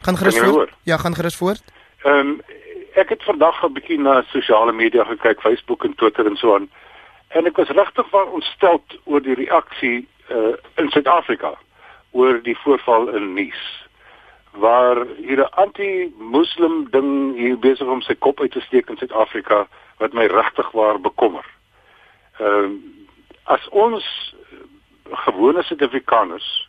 [0.03, 0.71] Gaan gerus voort.
[0.85, 1.63] Ja, gaan gerus voort.
[2.05, 2.41] Ehm um,
[2.95, 6.71] ek het vandag 'n bietjie na sosiale media gekyk, Facebook en Twitter en so aan.
[7.29, 11.59] En ek was regtig wel ontstel oor die reaksie uh in Suid-Afrika
[12.15, 13.83] oor die voorval in Nice
[14.55, 19.67] waar hier 'n anti-moslim ding hier besig om sy kop uit te steek in Suid-Afrika
[19.99, 21.45] wat my regtig waar bekommer.
[22.39, 22.71] Ehm uh,
[23.45, 24.35] as ons
[25.11, 26.69] gewone Suid-Afrikaners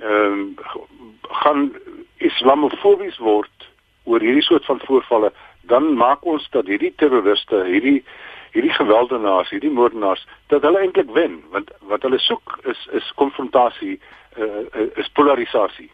[0.00, 0.82] ehm uh,
[1.22, 1.72] gaan
[2.16, 3.70] islamofobies word
[4.04, 8.04] oor hierdie soort van voorvalle, dan maak ons dat hierdie terroriste, hierdie
[8.52, 14.00] hierdie gewelddenaars, hierdie moordenaars, dat hulle eintlik wen, want wat hulle soek is is konfrontasie
[14.38, 15.90] uh, is polarisasie.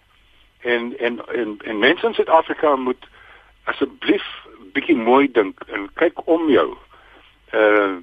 [0.60, 3.06] En en en en mense in Suid-Afrika moet
[3.64, 4.24] asseblief
[4.72, 6.72] bietjie mooi dink en kyk om jou.
[7.52, 8.00] Uh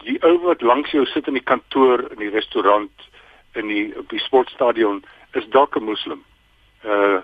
[0.00, 3.02] die ou wat langs jou sit in die kantoor, in die restaurant,
[3.52, 5.02] in die op die sportstadion
[5.36, 6.24] is dalk 'n moslim.
[6.84, 7.20] Uh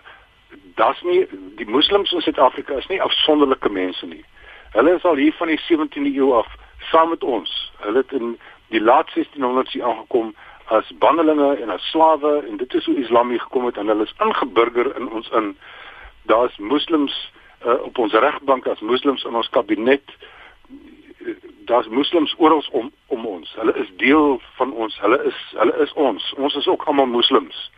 [0.75, 4.25] das nie die moslems in Suid-Afrika is nie afsonderlike mense nie.
[4.73, 6.47] Hulle is al hier van die 17de eeu af
[6.79, 7.73] saam met ons.
[7.81, 8.39] Hulle het in
[8.69, 10.35] die laat 1600s hier aangekom
[10.67, 14.03] as bannelinge en as slawe en dit is hoe Islam hier gekom het en hulle
[14.03, 15.57] is ingeburger in ons in.
[16.23, 17.33] Daar's moslems
[17.67, 20.17] uh, op ons regbank as moslems in ons kabinet.
[21.65, 23.55] Daar's moslems oral om om ons.
[23.59, 25.01] Hulle is deel van ons.
[25.01, 26.35] Hulle is hulle is ons.
[26.37, 27.71] Ons is ook almal moslems.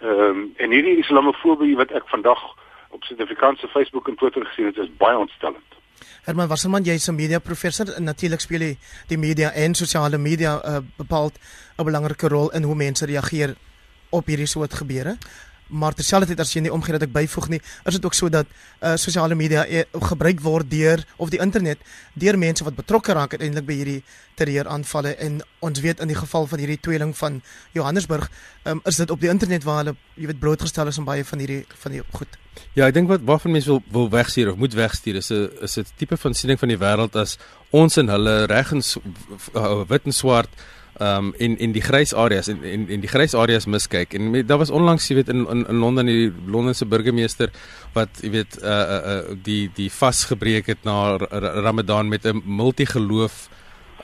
[0.00, 2.42] Ehm um, en hierdie islamofobie wat ek vandag
[2.90, 5.75] op Suid-Afrikaanse Facebook en Twitter gesien het, is baie ontstellend.
[6.24, 8.78] Herman Wasserman, jy's 'n media professor en natuurlik speel jy
[9.08, 11.32] die media en sosiale media uh, bepaal
[11.78, 13.56] 'n belangrike rol in hoe mense reageer
[14.10, 15.18] op hierdie soort gebeure.
[15.68, 18.46] Maar terselfdertyd as jy nie omgee dat ek byvoeg nie, is dit ook so dat
[18.46, 21.82] uh, sosiale media uh, gebruik word deur of die internet
[22.14, 24.02] deur mense wat betrokke raak uiteindelik by hierdie
[24.38, 27.40] terreuraanvalle en ons weet in die geval van hierdie tweeling van
[27.74, 28.30] Johannesburg,
[28.64, 31.42] um, is dit op die internet waar hulle jy weet blootgestel is aan baie van
[31.42, 32.38] hierdie van die goed.
[32.76, 35.76] Ja, ek dink wat waarvan mense wil wil wegstuur of moet wegstuur is 'n is
[35.78, 37.38] 'n tipe van siening van die wêreld as
[37.70, 38.82] ons en hulle reg en
[39.88, 40.50] wit en swart
[41.00, 44.14] um in in die grys areas en in in die grys areas miskyk.
[44.14, 47.50] En daar was onlangs jy weet in in, in Londen die Londense burgemeester
[47.92, 51.16] wat jy weet uh uh, uh die die vasgebreek het na
[51.66, 53.48] Ramadan met 'n multigeloof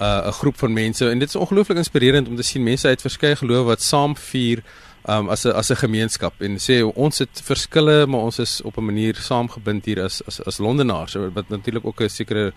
[0.00, 1.10] uh 'n groep van mense.
[1.10, 4.62] En dit is ongelooflik inspirerend om te sien mense uit verskeie gelowe wat saam vier
[5.08, 6.34] um as 'n as 'n gemeenskap.
[6.40, 10.44] En sê ons het verskille maar ons is op 'n manier saamgebind hier as as
[10.44, 12.52] as Londenaars wat natuurlik ook 'n sekere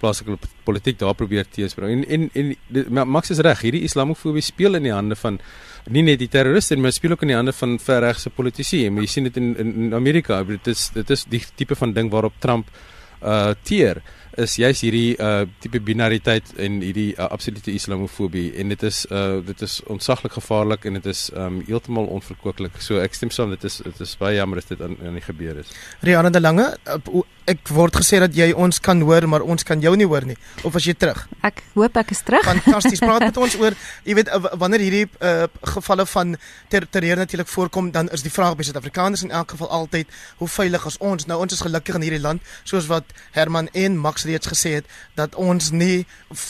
[0.00, 2.04] plaaslike politiek daar probeer teesbring.
[2.08, 5.40] En en, en Max is reg, hierdie islamofobie speel in die hande van
[5.90, 8.84] nie net die terroriste maar speel ook in die hande van verregse politici.
[8.86, 12.10] En jy sien dit in in Amerika, dit is dit is die tipe van ding
[12.12, 12.70] waarop Trump
[13.20, 14.02] uh teer
[14.38, 19.40] is juist hierdie uh tipe binariteit en hierdie uh, absolute islamofobie en dit is uh
[19.44, 22.78] dit is ontsaglik gevaarlik en dit is um heeltemal onverkooklik.
[22.78, 25.24] So ek stem saam dit is dit is baie jammer as dit aan aan die
[25.24, 25.72] gebeur is.
[26.06, 26.68] Rianne de Lange,
[27.50, 30.38] ek word gesê dat jy ons kan hoor maar ons kan jou nie hoor nie.
[30.62, 31.26] Of as jy terug?
[31.42, 32.46] Ek hoop ek is terug.
[32.46, 33.02] Fantasties.
[33.02, 33.74] Praat met ons oor
[34.06, 36.36] jy weet wanneer hierdie uh gevalle van
[36.70, 40.48] ter terreur natuurlik voorkom dan is die vraag by Suid-Afrikaners in elk geval altyd hoe
[40.48, 41.26] veilig is ons?
[41.26, 44.90] Nou ons is gelukkig in hierdie land soos wat Herman en Max reeds gesê het
[45.18, 46.06] dat ons nie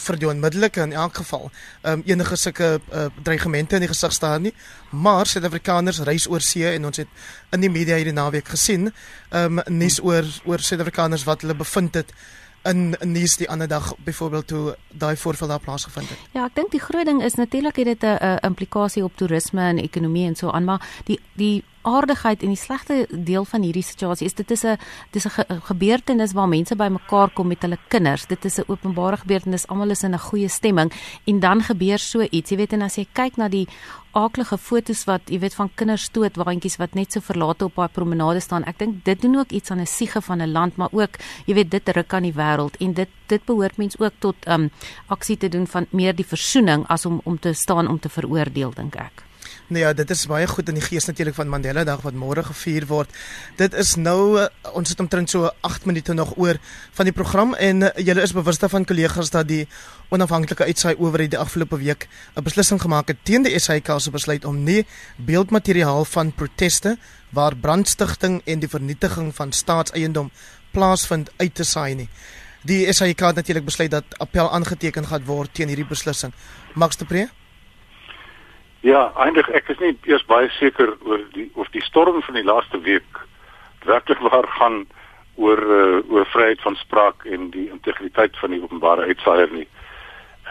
[0.06, 1.50] vir die onmiddellike in elk geval
[1.82, 4.54] um, enige sulke uh, dreigemente in die gesig staan nie.
[4.90, 7.08] Maar Suid-Afrikaners reis oor see en ons het
[7.54, 8.90] in die media hierdie naweek gesien
[9.30, 12.14] um, nuus oor oor Suid-Afrikaners wat hulle bevind het
[12.62, 16.18] in nuus die ander dag byvoorbeeld toe daai voorval daar plaasgevind het.
[16.32, 19.78] Ja, ek dink die groot ding is natuurlik het dit 'n implikasie op toerisme en
[19.78, 24.26] ekonomie en so aan, maar die die aardigheid en die slegte deel van hierdie situasie
[24.26, 24.78] is dit is 'n
[25.10, 28.26] dis 'n ge gebeurtenis waar mense bymekaar kom met hulle kinders.
[28.26, 29.66] Dit is 'n openbare gebeurtenis.
[29.66, 30.92] Almal is in 'n goeie stemming
[31.24, 32.50] en dan gebeur so iets.
[32.50, 33.68] Jy weet en as jy kyk na die
[34.12, 37.88] aaklige fotos wat jy weet van kinders stoot waantjies wat net so verlate op daai
[37.94, 38.66] promenade staan.
[38.66, 41.54] Ek dink dit doen ook iets aan 'n siege van 'n land, maar ook jy
[41.54, 44.70] weet dit ruk aan die wêreld en dit dit behoort mens ook tot um
[45.06, 48.72] aksie te doen van meer die versoening as om om te staan om te veroordeel
[48.74, 49.30] dink ek.
[49.70, 52.42] Nee ja, dit is baie goed in die gees natuurlik van Mandela Dag wat môre
[52.42, 53.12] gevier word.
[53.54, 56.58] Dit is nou uh, ons het omtrent so 8 minute nog oor
[56.98, 59.68] van die program en uh, julle is bewus daarvan kollegas dat die
[60.10, 64.44] onafhanklike uitsaai oor die afgelope week 'n beslissing gemaak het teen die SAIK se besluit
[64.44, 66.96] om nie beeldmateriaal van proteste
[67.30, 70.30] waar brandstigting en die vernietiging van staatseiendom
[70.72, 72.08] plaasvind uit te saai nie.
[72.64, 76.32] Die SAIK het natuurlik besluit dat appel aangeteken gaan word teen hierdie beslissing.
[76.74, 77.28] Max de Pre
[78.80, 82.44] Ja, eintlik ek is nie eers baie seker oor die of die storm van die
[82.44, 83.18] laaste week
[83.84, 84.86] werklik waar gaan
[85.36, 89.66] oor uh, oor vryheid van spraak en die integriteit van die openbare uitsaier nie.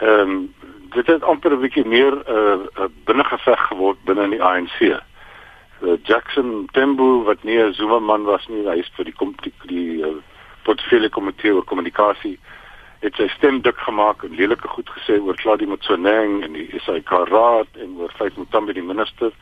[0.00, 0.54] Ehm um,
[0.90, 4.80] dit het amper 'n bietjie meer 'n uh, uh, binnengeveg geword binne in die ANC.
[4.80, 9.34] Uh, Jackson Tembo wat nie 'n Zuma man was nie, hy is vir die kom
[9.42, 10.14] die, die uh,
[10.62, 12.38] portefeulje komitee oor kommunikasie
[13.00, 17.10] het sy stem dik gemaak en lelike goed gesê oor Claudie Motsoeneng en die SAIK
[17.30, 19.32] raad en oor Faith Mutambi die minister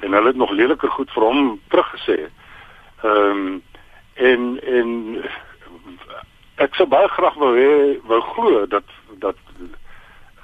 [0.00, 2.18] en hulle het nog leliker goed vir hom teruggesê.
[3.02, 3.62] Ehm um,
[4.14, 4.90] en en
[6.62, 8.88] ek sou baie graag wou hê wou glo dat
[9.18, 9.43] dat eh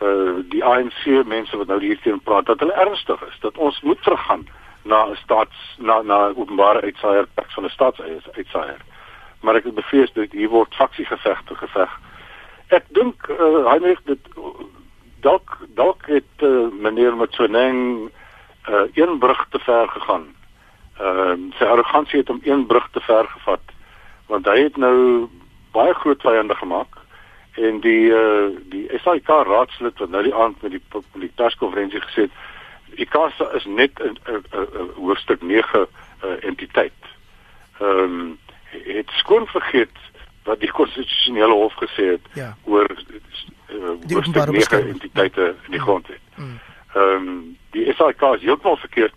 [0.03, 4.03] uh, die ANC mense wat nou hierteen praat dat hulle ernstig is dat ons moet
[4.03, 4.49] teruggaan
[4.83, 8.81] na 'n staats na na openbare uitsaaier van 'n staatsuitsaier.
[9.41, 11.99] Maar ek bevrees dat hier word faksiegevegte geveg.
[12.69, 14.19] ek dink uh, Heinrich dit
[15.21, 18.11] dalk dalk het uh, meneer Mtsoneng
[18.69, 20.35] uh, een brug te ver gegaan.
[20.99, 23.61] Ehm uh, sy arrogansie het hom een brug te ver gevat
[24.27, 25.29] want hy het nou
[25.73, 27.00] baie groot vyande gemaak
[27.55, 32.31] en die uh, die SAIK raadslid wat nou die aand met die politiekonferensie gesê het
[33.01, 34.47] ICASA is net 'n
[34.95, 35.87] hoofstuk 9
[36.25, 36.93] uh, entiteit.
[37.79, 38.39] Ehm um,
[38.71, 39.97] het skoon vergeet
[40.45, 42.57] wat die konstitusionele hof gesê het ja.
[42.65, 42.87] oor
[43.69, 46.21] uh, die openbare entiteite in die grondwet.
[46.37, 46.45] Mm.
[46.45, 46.61] Mm.
[46.95, 49.15] Ehm um, die SAK is heeltemal verkeerd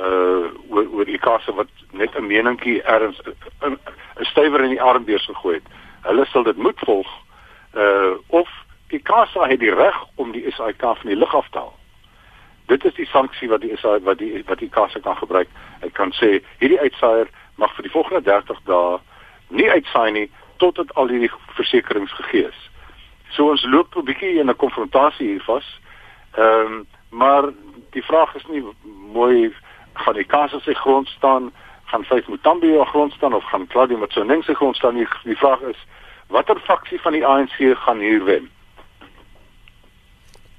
[0.00, 3.20] uh oor oor die kasse wat net 'n meningkie erns
[3.60, 3.78] 'n
[4.20, 5.68] stywer in die armbeurs gegooi het.
[6.02, 7.08] Hulle sal dit moet volg
[7.76, 8.48] uh of
[8.88, 11.74] die kasse het die reg om die SAK van die lug af te haal.
[12.66, 15.48] Dit is die sanksie wat die SAK wat die wat die kasse kan gebruik.
[15.80, 18.98] Hy kan sê hierdie uitsaaier mag vir die volgende 30 dae
[19.48, 22.60] nie uitsaai nie totdat al hierdie versekerings gegee is.
[23.34, 25.68] So ons loop 'n bietjie in 'n konfrontasie hier vas.
[26.36, 27.52] Ehm um, maar
[27.90, 28.64] die vraag is nie
[29.12, 29.54] mooi
[29.92, 31.52] gaan die Kasa se grond staan,
[31.84, 34.94] gaan Faith Mutambi op grond staan of gaan Claudia Motsoeneng se grond staan?
[34.94, 35.86] Die, die vraag is
[36.28, 38.50] watter faksie van die ANC gaan hier wen?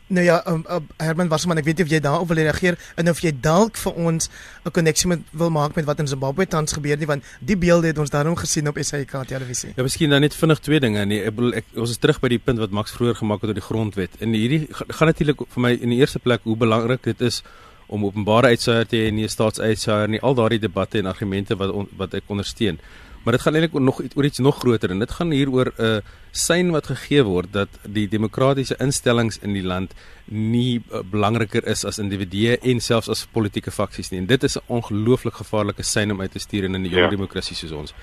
[0.08, 3.12] Nou ja, um, uh, Herman Wasserman, ek weet nie of jy daarop wil reageer en
[3.12, 4.30] of jy dalk vir ons
[4.64, 7.88] 'n koneksie met wil maak met wat in Zimbabwe tans gebeur nie want die beelde
[7.88, 9.74] het ons daarom gesien op SAK televisie.
[9.76, 11.06] Ja, miskien dan net vinnig twee dinge.
[11.06, 13.50] Nee, ek bedoel ek ons is terug by die punt wat Max vroeër gemaak het
[13.50, 14.16] oor die grondwet.
[14.22, 17.44] En hierdie gaan natuurlik vir my in die eerste plek hoe belangrik dit is
[17.88, 20.22] om openbare uitsaier te hê en nie staatsuitsaier nie.
[20.22, 22.80] Al daardie debatte en argumente wat on, wat ek ondersteun.
[23.28, 25.84] Maar dit gaan eintlik nog oor iets nog groter en dit gaan hier oor 'n
[25.84, 25.98] uh,
[26.32, 29.94] sein wat gegee word dat die demokratiese instellings in die land
[30.26, 34.20] nie uh, belangriker is as individue en selfs as politieke faksies nie.
[34.20, 37.10] En dit is 'n ongelooflik gevaarlike sein om uit te stuur in 'n jong ja.
[37.10, 37.94] demokrasie soos ons.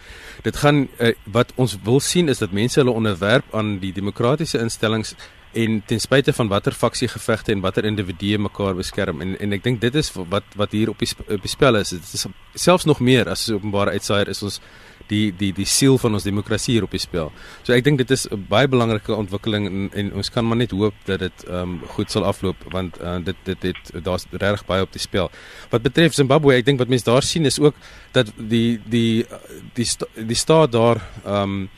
[0.42, 4.58] Dit gaan uh, wat ons wil sien is dat mense hulle onderwerp aan die demokratiese
[4.58, 5.14] instellings
[5.54, 9.62] en ten spyte van watter faksie gevegte en watter individue mekaar beskerm en en ek
[9.62, 11.88] dink dit is wat wat hier op die, op die spel is.
[11.88, 14.60] Dit is selfs nog meer as 'n openbare uitsaier is ons
[15.08, 17.30] die die die siel van ons demokrasie hier op die spel.
[17.62, 20.70] So ek dink dit is 'n baie belangrike ontwikkeling en, en ons kan maar net
[20.70, 24.66] hoop dat dit ehm um, goed sal afloop want uh, dit dit het daar's regtig
[24.66, 25.30] baie op die spel.
[25.70, 27.74] Wat betref Zimbabwe, ek dink wat mense daar sien is ook
[28.12, 29.26] dat die die
[29.74, 31.68] die die, die staat daar ehm um,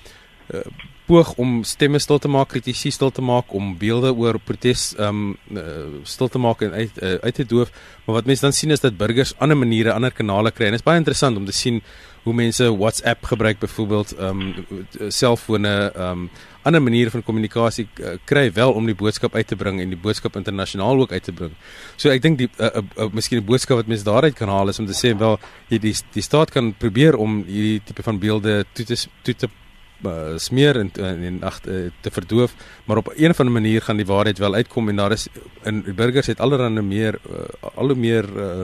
[0.54, 0.60] uh,
[1.07, 5.36] poog om stemme stil te maak, kritisie stil te maak, om beelde oor protes um,
[5.54, 7.70] uh, stil te maak en uit uh, uit te doof.
[8.04, 10.66] Maar wat mense dan sien is dat burgers ander maniere, ander kanale kry.
[10.66, 11.82] En dit is baie interessant om te sien
[12.26, 14.54] hoe mense WhatsApp gebruik byvoorbeeld um,
[15.14, 16.24] selfone um,
[16.66, 20.00] ander maniere van kommunikasie uh, kry wel om die boodskap uit te bring en die
[20.00, 21.52] boodskap internasionaal ook uit te bring.
[21.94, 24.74] So ek dink die uh, uh, uh, miskien 'n boodskap wat mense daaruit kan haal
[24.74, 25.38] is om te sê wel
[25.70, 29.48] jy die die staat kan probeer om hierdie tipe van beelde toe te toe te
[30.05, 33.97] uh, smeer en en ag uh, te verdoof, maar op 'n of ander manier gaan
[33.97, 35.28] die waarheid wel uitkom en daar is
[35.62, 38.61] in burgers het allerhande meer uh, al hoe meer uh,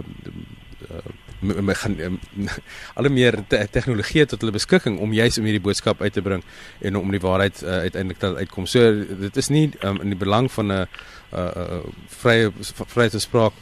[0.90, 2.18] uh, gaan um,
[2.96, 6.22] al hoe meer te tegnologie tot hulle beskikking om juis om hierdie boodskap uit te
[6.22, 6.42] bring
[6.80, 8.66] en om die waarheid uh, uiteindelik te uitkom.
[8.66, 10.86] So dit is nie um, in die belang van 'n uh,
[11.32, 12.52] uh, vrye
[12.86, 13.52] vrye spraak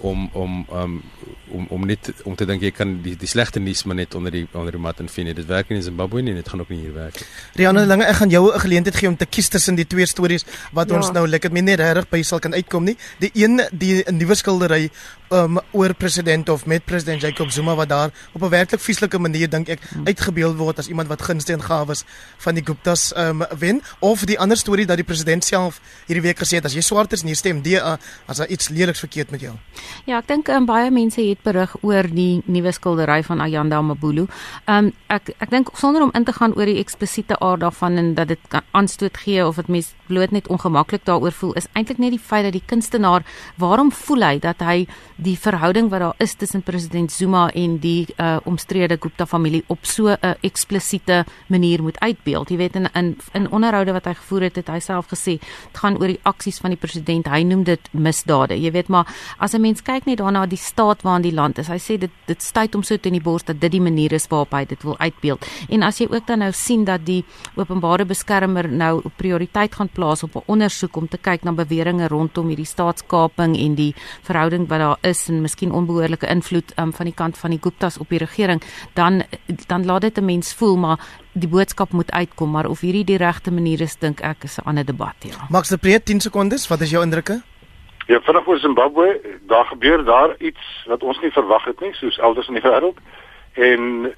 [0.00, 1.02] om om um,
[1.50, 4.32] om om net om te dink jy kan die die slegte nuus maar net onder
[4.34, 5.32] die onder die mat invien.
[5.34, 7.28] Dit werk nie in Zimbabwe nie, dit gaan ook nie hier werk nie.
[7.60, 10.44] Rianne Lange, ek gaan jou 'n geleentheid gee om te kies tussen die twee stories
[10.72, 10.96] wat ja.
[10.96, 12.96] ons nou lekker min net reg by sal kan uitkom nie.
[13.18, 14.90] Die een die 'n nuwe skildery
[15.30, 19.50] um, oor president of met president Jacob Zuma wat daar op 'n werklik vieslike manier
[19.50, 20.06] dink ek hmm.
[20.06, 22.04] uitgebeeld word as iemand wat gunste en gawes
[22.36, 26.38] van die Guptas um, wen of die ander storie dat die president self hierdie week
[26.38, 29.30] gesê het as jy swart is en jy stem DA as daar iets leliks verkeerd
[29.30, 29.54] met jou.
[30.04, 34.26] Ja, ek dink um, baie mense het berig oor die nuwe skildery van Ayanda Mabulu.
[34.66, 38.14] Um ek ek dink sonder om in te gaan oor die eksplisiete aard daarvan en
[38.14, 42.00] dat dit kan aanstoot gee of dit mens bloot net ongemaklik daaroor voel, is eintlik
[42.02, 43.24] net die feit dat die kunstenaar,
[43.60, 44.86] waarom voel hy dat hy
[45.20, 49.84] die verhouding wat daar is tussen president Zuma en die uh omstrede Gupta familie op
[49.86, 52.50] so 'n uh, eksplisiete manier moet uitbeeld.
[52.50, 55.78] Jy weet in in in onderhoude wat hy gevoer het, het hy self gesê dit
[55.82, 57.28] gaan oor die aksies van die president.
[57.28, 58.54] Hy noem dit misdade.
[58.54, 59.06] Jy weet maar
[59.38, 62.10] as 'n mens kyk net daarna die staat waarin die land is, hy sê dit
[62.26, 64.82] dit stuit hom so teen die bors dat dit die manier is waarop hy dit
[64.82, 65.46] wil uitbeeld.
[65.68, 67.24] En as jy ook dan nou sien dat die
[67.56, 72.46] openbare beskermer nou prioriteit gaan plaas op 'n ondersoek om te kyk na beweringe rondom
[72.48, 77.14] hierdie staatskaping en die verhouding wat daar is en miskien onbehoorlike invloed um, van die
[77.14, 78.62] kant van die Guptas op die regering,
[78.94, 79.22] dan
[79.66, 80.98] dan laat dit 'n mens voel maar
[81.32, 84.68] die boodskap moet uitkom, maar of hierdie die regte manier is, dink ek is 'n
[84.68, 85.46] ander debat, ja.
[85.48, 87.42] Max de Preet 10 sekondes, wat is jou indrukke?
[88.06, 92.18] Ja, vinnig oor Zimbabwe, daar gebeur daar iets wat ons nie verwag het nie, soos
[92.18, 92.98] elders in die wêreld.
[93.52, 94.14] En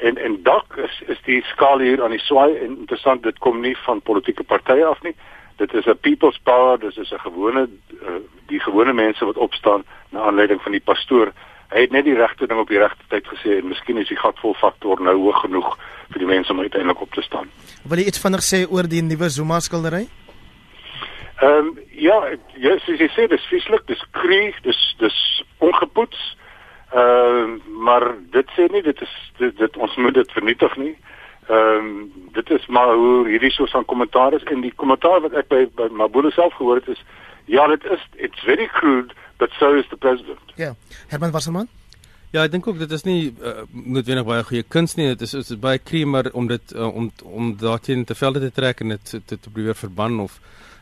[0.00, 2.56] en en dalk is is die skaal hier aan die swaai.
[2.56, 5.14] En interessant dit kom nie van politieke partye af nie.
[5.56, 6.78] Dit is 'n people's power.
[6.78, 7.68] Dis is 'n gewone
[8.02, 11.32] uh, die gewone mense wat opstaan na aanleiding van die pastoor.
[11.68, 14.18] Hy het net die regte ding op die regte tyd gesê en miskien is die
[14.18, 15.78] gatvol faktor nou hoog genoeg
[16.10, 17.46] vir die mense om uiteindelik op te staan.
[17.84, 20.08] Wil jy iets vinnig sê oor die nuwe Zuma skildery?
[21.40, 22.18] Ehm um, ja
[22.56, 26.36] ja soos jy sê dis vieslik dis kreeg dis dis ongepoets
[26.92, 30.96] ehm uh, maar dit sê nie dit is dit, dit ons moet dit vernietig nie
[31.50, 35.32] Ehm um, dit is maar hoe hierdie soort van kommentaar is en die kommentaar wat
[35.32, 37.00] ek by by Mabule self gehoor het is
[37.44, 40.38] ja dit is it's very crude but so is the president.
[40.54, 40.74] Ja.
[41.08, 41.68] Herman Wasserman?
[42.30, 45.08] Ja, ek dink ook dit is nie uh, noodwendig baie goeie kuns nie.
[45.10, 48.84] Dit is is baie kremer om dit uh, om om daarteen te velde te trek
[48.84, 50.38] en dit te, te, te probeer verban of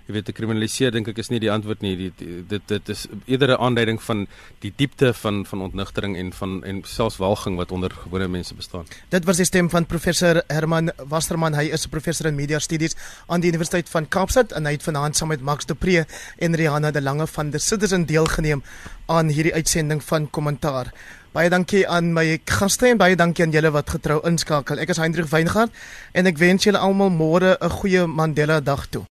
[0.08, 1.92] jy weet te kriminaliseer dink ek is nie die antwoord nie.
[1.98, 4.26] Die, die, dit dit is eerder 'n aanduiding van
[4.64, 8.86] die diepte van van ontnigtering en van en selfs walging wat onder gewone mense bestaan.
[9.10, 11.54] Dit was die stem van professor Herman Wasserman.
[11.54, 12.96] Hy is 'n professor in media studies
[13.26, 16.06] aan die Universiteit van Kaapstad en hy het vanaand saam met Max de Pre
[16.38, 18.62] en Rihanna de Lange van The Citizen deelgeneem
[19.06, 20.92] aan hierdie uitsending van kommentaar.
[21.32, 24.78] Baie dankie aan my gaste en baie dankie aan julle wat getrou inskakel.
[24.78, 25.70] Ek is Hendrik Weingart
[26.12, 29.04] en ek wens julle almal môre 'n goeie Mandela dag toe.